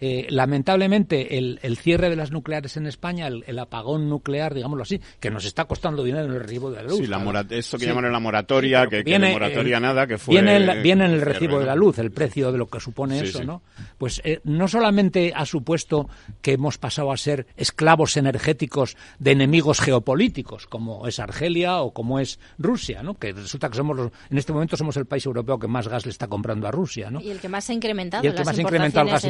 [0.00, 5.30] Eh, lamentablemente, el, cierre de las nucleares en España, el, apagón nuclear, digámoslo así, que
[5.30, 6.98] nos está costando dinero en el recibo de la luz.
[6.98, 10.34] Sí, la que llaman la moratoria, que, viene, moratoria nada, que fue...
[10.34, 13.62] Viene, en el recibo de la luz, el precio de lo que supone eso, ¿no?
[13.96, 16.08] Pues eh, no solamente ha supuesto
[16.42, 22.20] que hemos pasado a ser esclavos energéticos de enemigos geopolíticos, como es Argelia o como
[22.20, 23.14] es Rusia, ¿no?
[23.14, 26.10] Que resulta que somos en este momento somos el país europeo que más gas le
[26.10, 27.20] está comprando a Rusia, ¿no?
[27.20, 29.24] Y el que más ha incrementado, y el que más ha incrementado el gas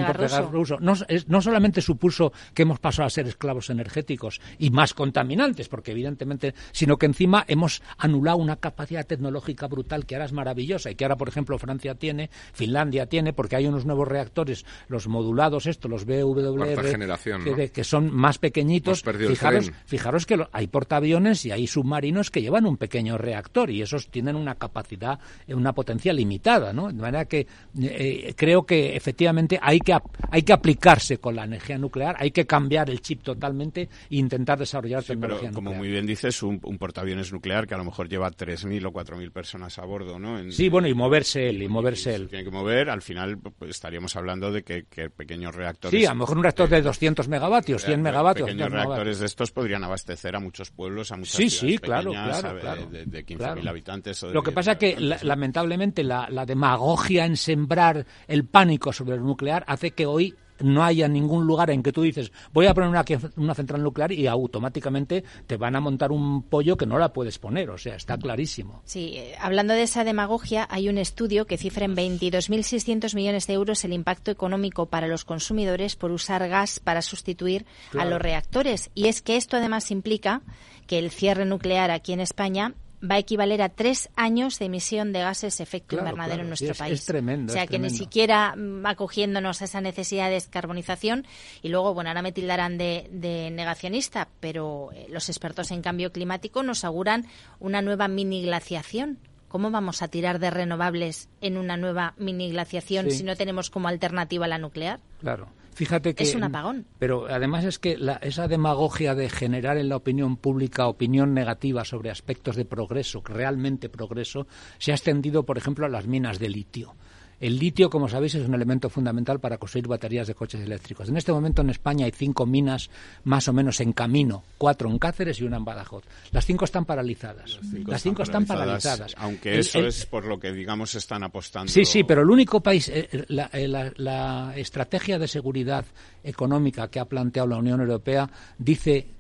[0.58, 0.94] importado no,
[1.26, 6.54] no solamente supuso que hemos pasado a ser esclavos energéticos y más contaminantes, porque evidentemente,
[6.72, 11.04] sino que encima hemos anulado una capacidad tecnológica brutal que ahora es maravillosa y que
[11.04, 15.90] ahora, por ejemplo, Francia tiene, Finlandia tiene, porque hay unos nuevos reactores, los modulados, estos,
[15.90, 19.02] los BWR, que, son más pequeñitos.
[19.02, 24.08] Fijaros, fijaros que hay portaaviones y hay submarinos que llevan un pequeño reactor y esos
[24.08, 26.88] tienen una capacidad, una potencia limitada, ¿no?
[26.88, 27.46] De manera que
[27.80, 29.96] eh, creo que efectivamente hay que,
[30.30, 34.58] hay que aplicarse con la energía nuclear, hay que cambiar el chip totalmente e intentar
[34.58, 38.30] desarrollar tecnología pero, Como muy bien dices, un, portaaviones nuclear que a lo mejor lleva
[38.30, 40.50] 3.000 o 4.000 personas a bordo, ¿no?
[40.50, 42.28] sí, bueno, y moverse él, y moverse él.
[42.28, 45.98] tiene que mover, al final pues, estaríamos hablando de que, pequeños reactores...
[45.98, 48.48] Sí, a lo mejor un reactor de 200 megavatios, 100 megavatios.
[48.48, 52.10] Pequeños reactores de estos podrían abastecer a muchos pueblos, a muchas sí, ciudades sí, claro,
[52.12, 54.22] claro, de, de 15.000 habitantes.
[54.22, 59.22] Lo que pasa es que, lamentablemente, la, la demagogia en sembrar el pánico sobre el
[59.22, 62.90] nuclear hace que hoy no haya ningún lugar en que tú dices voy a poner
[62.90, 63.04] una,
[63.36, 67.38] una central nuclear y automáticamente te van a montar un pollo que no la puedes
[67.38, 67.70] poner.
[67.70, 68.82] O sea, está clarísimo.
[68.84, 73.54] Sí, eh, hablando de esa demagogia, hay un estudio que cifra en 22.600 millones de
[73.54, 77.66] euros el impacto económico para los consumidores por usar gas para sustituir
[77.98, 78.90] a los reactores.
[78.94, 80.42] Y es que esto además implica
[80.86, 85.12] que el cierre nuclear aquí en España va a equivaler a tres años de emisión
[85.12, 87.00] de gases efecto invernadero en nuestro país.
[87.00, 87.52] Es tremendo.
[87.52, 91.26] O sea, que ni siquiera mm, acogiéndonos a esa necesidad de descarbonización.
[91.62, 96.12] Y luego, bueno, ahora me tildarán de, de negacionista, pero eh, los expertos en cambio
[96.12, 97.26] climático nos auguran
[97.60, 99.18] una nueva mini glaciación.
[99.48, 103.88] ¿Cómo vamos a tirar de renovables en una nueva mini glaciación si no tenemos como
[103.88, 105.00] alternativa la nuclear?
[105.20, 105.48] Claro.
[105.78, 106.86] Fíjate que es un apagón.
[106.98, 112.10] Pero además es que esa demagogia de generar en la opinión pública opinión negativa sobre
[112.10, 114.48] aspectos de progreso, realmente progreso,
[114.78, 116.96] se ha extendido, por ejemplo, a las minas de litio.
[117.40, 121.08] El litio, como sabéis, es un elemento fundamental para construir baterías de coches eléctricos.
[121.08, 122.90] En este momento en España hay cinco minas
[123.24, 126.04] más o menos en camino, cuatro en Cáceres y una en Badajoz.
[126.32, 127.60] Las cinco están paralizadas.
[127.86, 131.70] Las cinco, están, paralizadas, Aunque eso es por lo que, digamos, están apostando.
[131.70, 135.84] Sí, sí, pero el único país, eh, eh, eh, la estrategia de seguridad
[136.24, 138.28] económica que ha planteado la Unión Europea
[138.58, 139.17] dice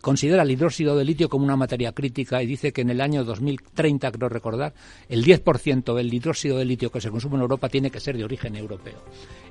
[0.00, 3.24] considera el hidróxido de litio como una materia crítica y dice que en el año
[3.24, 4.72] 2030, creo recordar,
[5.08, 8.24] el 10% del hidróxido de litio que se consume en Europa tiene que ser de
[8.24, 9.02] origen europeo.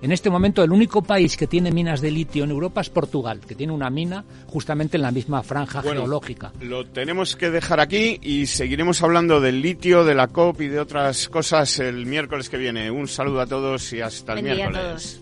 [0.01, 3.41] En este momento, el único país que tiene minas de litio en Europa es Portugal,
[3.45, 6.53] que tiene una mina justamente en la misma franja geológica.
[6.61, 10.79] Lo tenemos que dejar aquí y seguiremos hablando del litio, de la COP y de
[10.79, 12.89] otras cosas el miércoles que viene.
[12.91, 15.21] Un saludo a todos y hasta el miércoles.